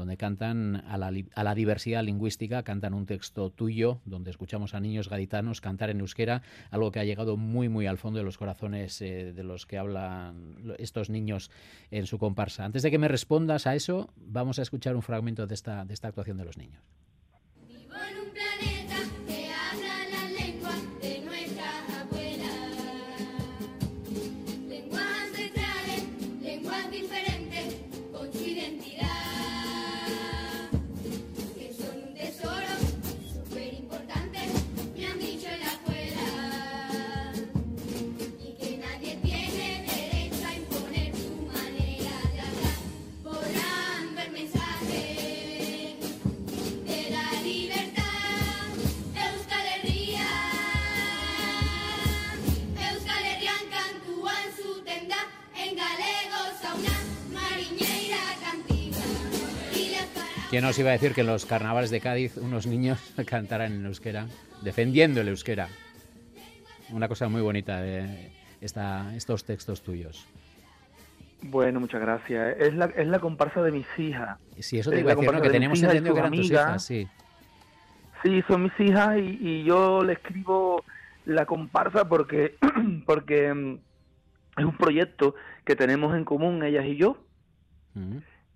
[0.00, 5.60] donde cantan a la, diversidad lingüística, cantan un texto tuyo, donde escuchamos a niños gaditanos
[5.60, 6.40] cantar en euskera,
[6.70, 9.76] algo que ha llegado muy, muy al fondo de los corazones eh, de los que
[9.76, 11.50] hablan estos niños
[11.90, 12.64] en su comparsa.
[12.64, 15.92] Antes de que me respondas a eso, vamos a escuchar un fragmento de esta, de
[15.92, 16.82] esta actuación de los niños.
[17.68, 18.69] Vivo en un planeta
[60.50, 63.86] ¿Quién nos iba a decir que en los carnavales de Cádiz unos niños cantaran en
[63.86, 64.26] euskera,
[64.62, 65.68] defendiendo el euskera?
[66.90, 70.26] Una cosa muy bonita de esta, estos textos tuyos.
[71.42, 72.56] Bueno, muchas gracias.
[72.58, 74.40] Es la, es la comparsa de mis hijas.
[74.58, 75.40] Sí, eso te Es iba a decir, ¿no?
[75.40, 77.08] que de y entendido que eran tus hijas, sí.
[78.24, 80.84] Sí, son mis hijas y, y yo le escribo
[81.26, 82.56] la comparsa porque,
[83.06, 83.78] porque mm,
[84.58, 87.18] es un proyecto que tenemos en común ellas y yo.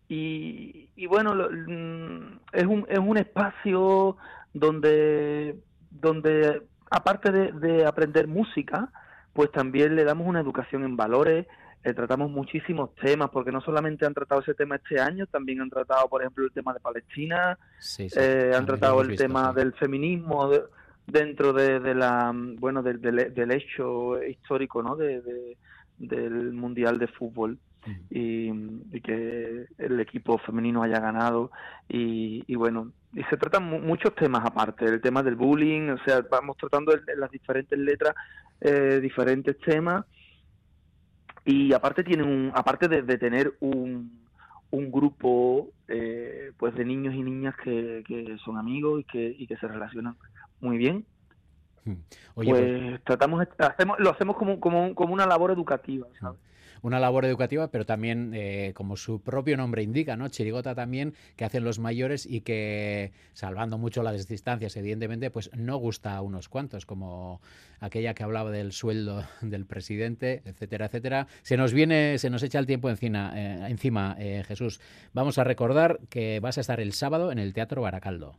[0.08, 4.16] Y, y bueno, lo- mm, es un, es un espacio
[4.52, 5.56] donde,
[5.90, 8.90] donde aparte de, de aprender música,
[9.32, 11.46] pues también le damos una educación en valores,
[11.82, 15.70] eh, tratamos muchísimos temas, porque no solamente han tratado ese tema este año, también han
[15.70, 19.50] tratado, por ejemplo, el tema de Palestina, Sí, sí, eh, han tratado el visto, tema
[19.50, 19.56] sí.
[19.56, 20.62] del feminismo de-
[21.06, 24.96] dentro de, de la, bueno, del, del, del hecho histórico, ¿no?
[24.96, 25.56] De-
[25.98, 27.58] del mundial de fútbol
[28.10, 28.48] y,
[28.92, 31.50] y que el equipo femenino haya ganado.
[31.88, 35.98] Y, y bueno y se tratan mu- muchos temas aparte el tema del bullying o
[36.04, 38.14] sea vamos tratando en las diferentes letras
[38.60, 40.04] eh, diferentes temas.
[41.44, 44.26] Y aparte tienen un aparte de, de tener un,
[44.70, 49.46] un grupo eh, pues de niños y niñas que, que son amigos y que, y
[49.46, 50.16] que se relacionan
[50.60, 51.04] muy bien
[52.34, 56.40] Oye, pues, pues- tratamos hacemos lo hacemos como como, como una labor educativa ¿sabes?
[56.84, 60.28] Una labor educativa, pero también, eh, como su propio nombre indica, ¿no?
[60.28, 65.78] Chirigota también, que hacen los mayores y que, salvando mucho las distancias, evidentemente, pues no
[65.78, 67.40] gusta a unos cuantos, como
[67.80, 71.26] aquella que hablaba del sueldo del presidente, etcétera, etcétera.
[71.40, 74.78] Se nos viene, se nos echa el tiempo encima, eh, encima eh, Jesús.
[75.14, 78.36] Vamos a recordar que vas a estar el sábado en el Teatro Baracaldo.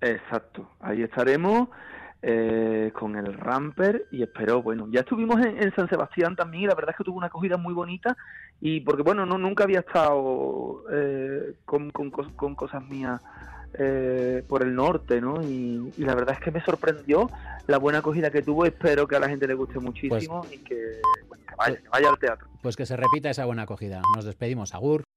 [0.00, 1.68] Exacto, ahí estaremos.
[2.26, 6.66] Eh, con el Ramper y espero, bueno, ya estuvimos en, en San Sebastián también y
[6.66, 8.16] la verdad es que tuvo una acogida muy bonita
[8.62, 13.20] y porque, bueno, no nunca había estado eh, con, con, cos- con cosas mías
[13.78, 15.42] eh, por el norte, ¿no?
[15.42, 17.28] Y, y la verdad es que me sorprendió
[17.66, 21.00] la buena acogida que tuvo, espero que a la gente le guste muchísimo y que,
[21.28, 22.46] bueno, que vaya, que vaya al teatro.
[22.62, 24.00] Pues que se repita esa buena acogida.
[24.16, 24.74] Nos despedimos.
[24.74, 25.03] Agur.